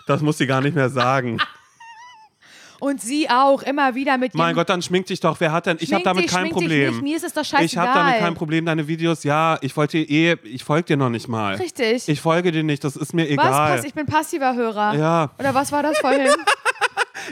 [0.07, 1.38] Das muss sie gar nicht mehr sagen.
[2.80, 5.39] Und sie auch, immer wieder mit Mein Gott, dann schmink dich doch.
[5.39, 5.78] Wer hat denn?
[5.80, 7.01] Ich habe damit dich, kein Problem.
[7.01, 7.65] Mir ist es doch scheißegal.
[7.65, 9.23] Ich habe damit kein Problem, deine Videos.
[9.23, 11.55] Ja, ich wollte eh, ich folge dir noch nicht mal.
[11.55, 12.07] Richtig.
[12.07, 13.32] Ich folge dir nicht, das ist mir was?
[13.32, 13.75] egal.
[13.78, 14.95] Pass, ich bin passiver Hörer.
[14.95, 15.32] Ja.
[15.39, 16.28] Oder was war das vorhin?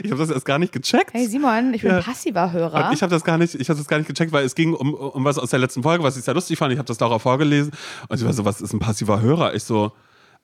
[0.02, 1.14] Ich habe das erst gar nicht gecheckt.
[1.14, 2.02] hey Simon, ich bin Ja.
[2.02, 2.90] passiver Hörer.
[2.92, 4.92] Ich habe das gar nicht, ich habe das gar nicht gecheckt, weil es ging um,
[4.92, 6.72] um was aus der letzten Folge, was ich sehr lustig fand.
[6.72, 7.72] Ich habe das Laura vorgelesen
[8.08, 9.54] und sie war so, was ist ein passiver Hörer?
[9.54, 9.92] Ich so,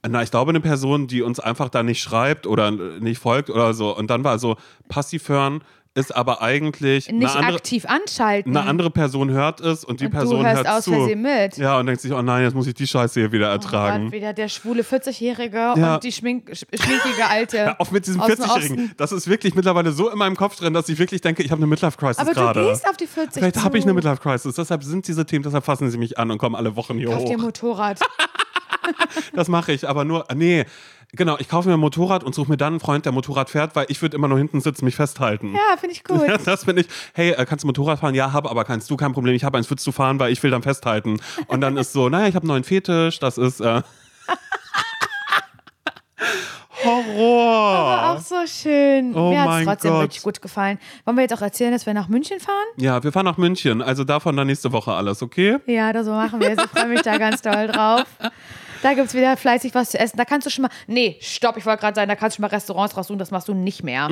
[0.09, 3.73] na, ich glaube eine Person, die uns einfach da nicht schreibt oder nicht folgt oder
[3.75, 3.97] so.
[3.97, 4.57] Und dann war so,
[4.89, 5.63] passiv hören
[5.95, 8.57] ist aber eigentlich nicht andere, aktiv anschalten.
[8.57, 10.91] eine andere Person hört es und die Und Person du hörst hört aus zu.
[10.93, 11.59] Versehen mit.
[11.59, 14.05] Ja, und denkt sich, oh nein, jetzt muss ich die Scheiße hier wieder Oh ertragen.
[14.05, 15.95] Gott, wieder der schwule 40-Jährige Ja.
[15.97, 17.59] und die schmink sch- schminkige Alte.
[17.67, 18.85] Hör auf mit diesem aus dem 40-Jährigen.
[18.85, 18.93] Osten.
[18.97, 21.59] Das ist wirklich mittlerweile so in meinem Kopf drin, dass ich wirklich denke, ich habe
[21.59, 22.63] eine Midlife-Crisis Aber gerade.
[22.63, 24.55] du gehst auf die 40 Vielleicht habe ich eine Midlife-Crisis.
[24.55, 27.27] Deshalb sind diese Themen, deshalb fassen sie mich an und kommen alle Wochen hier Kauf
[27.27, 27.45] dir ein hoch.
[27.45, 28.01] Motorrad.
[29.35, 30.65] Das mache ich, aber nur, nee,
[31.13, 33.77] genau, ich kaufe mir ein Motorrad und suche mir dann einen Freund, der Motorrad fährt,
[33.77, 35.55] weil ich würde immer nur hinten sitzen, mich festhalten.
[35.55, 36.27] Ja, finde ich gut.
[36.27, 38.15] Ja, das finde ich, hey, äh, kannst du Motorrad fahren?
[38.15, 39.35] Ja, hab, aber kannst du, kein Problem.
[39.35, 41.21] Ich habe eins, würdest du fahren, weil ich will dann festhalten.
[41.47, 43.83] Und dann ist so, naja, ich habe einen neuen Fetisch, das ist äh,
[46.85, 48.13] Horror.
[48.13, 49.15] Auch so schön.
[49.15, 50.01] Oh Mir hat es trotzdem Gott.
[50.03, 50.79] wirklich gut gefallen.
[51.05, 52.57] Wollen wir jetzt auch erzählen, dass wir nach München fahren?
[52.77, 55.59] Ja, wir fahren nach München, also davon dann nächste Woche alles, okay?
[55.67, 56.59] Ja, das so machen wir es.
[56.59, 58.05] Ich freue mich da ganz doll drauf.
[58.83, 60.17] Da gibt es wieder fleißig was zu essen.
[60.17, 60.71] Da kannst du schon mal.
[60.87, 63.49] Nee, stopp, ich wollte gerade sagen, da kannst du schon mal Restaurants raussuchen, das machst
[63.49, 64.09] du nicht mehr.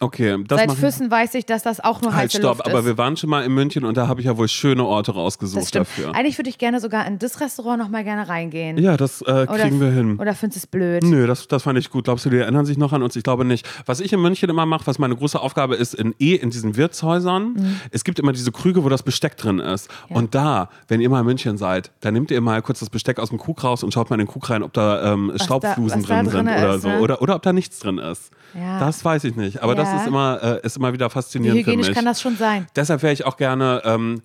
[0.00, 0.72] Okay, das Seit.
[0.72, 2.84] Füssen weiß ich, dass das auch nur Halt, heiße stopp, Luft aber ist.
[2.86, 5.74] wir waren schon mal in München und da habe ich ja wohl schöne Orte rausgesucht
[5.74, 6.14] dafür.
[6.14, 8.78] Eigentlich würde ich gerne sogar in das Restaurant noch mal gerne reingehen.
[8.78, 10.18] Ja, das äh, kriegen wir hin.
[10.18, 11.02] Oder findest du es blöd?
[11.04, 12.04] Nö, das, das fand ich gut.
[12.04, 13.16] Glaubst du, die erinnern sich noch an uns?
[13.16, 13.68] Ich glaube nicht.
[13.86, 16.76] Was ich in München immer mache, was meine große Aufgabe ist, in eh in diesen
[16.76, 17.80] Wirtshäusern, Mhm.
[17.90, 19.88] es gibt immer diese Krüge, wo das Besteck drin ist.
[20.08, 23.18] Und da, wenn ihr mal in München seid, dann nehmt ihr mal kurz das Besteck
[23.18, 26.02] aus dem Krug raus und schaut mal in den Krug rein, ob da ähm, Staubflusen
[26.02, 26.88] da drin sind drin oder ist, so.
[26.88, 27.00] ne?
[27.00, 28.30] Oder, oder ob da nichts drin ist.
[28.54, 28.78] Ja.
[28.80, 29.62] Das weiß ich nicht.
[29.62, 29.96] Aber das Ja.
[30.00, 31.96] ist immer, äh, ist immer wieder Wie faszinierend für hygienisch mich.
[31.96, 32.66] kann das schon sein?
[32.74, 34.22] Deshalb wäre ich auch gerne ähm,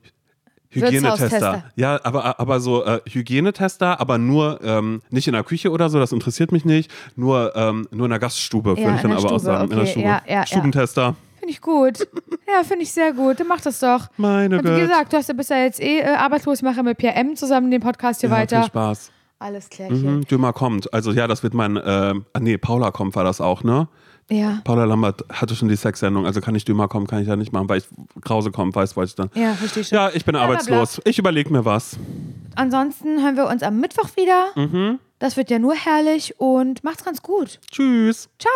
[0.69, 1.63] Hygienetester.
[1.75, 5.99] Ja, aber, aber so äh, Hygienetester, aber nur ähm, nicht in der Küche oder so,
[5.99, 6.91] das interessiert mich nicht.
[7.15, 9.63] Nur, ähm, nur in der Gaststube, Ja, würde ich dann aber auch Stube, sagen.
[9.65, 10.05] in der okay, Stube.
[10.05, 10.45] ja, ja.
[10.45, 11.15] Stubentester.
[11.39, 11.99] Finde ich gut.
[12.47, 13.39] Ja, finde ich sehr gut.
[13.39, 14.07] Dann mach das doch.
[14.17, 16.57] Meine Und wie gesagt, du hast ja bist ja jetzt eh äh, arbeitslos.
[16.57, 17.35] Ich mache mit Pierre M.
[17.35, 18.57] zusammen den Podcast hier Ja, weiter.
[18.61, 19.11] viel Spaß.
[19.45, 20.17] Alles klärchen.
[20.17, 20.91] Mhm, Dömer kommt.
[20.91, 21.81] Also ja, das wird mein, äh,
[22.33, 23.87] ah, nee, Paula kommt war das auch, ne?
[24.27, 24.59] Ja.
[24.63, 27.53] Paula Lambert hatte schon die Sexsendung, also kann ich Dömer kommen, kann ich ja nicht
[27.53, 27.87] machen, weil ich
[28.23, 29.29] Krause kommt, weiß, weiß ich dann.
[29.35, 29.95] Ja, verstehe schon.
[29.95, 30.41] Ja, ich bin bla.
[30.41, 30.99] arbeitslos.
[31.05, 31.97] Ich überlege mir was.
[32.55, 34.47] Ansonsten hören wir uns am Mittwoch wieder.
[34.55, 34.99] Mhm.
[35.19, 37.59] Das wird ja nur herrlich und macht's ganz gut.
[37.71, 38.29] Tschüss.
[38.39, 38.51] Ciao.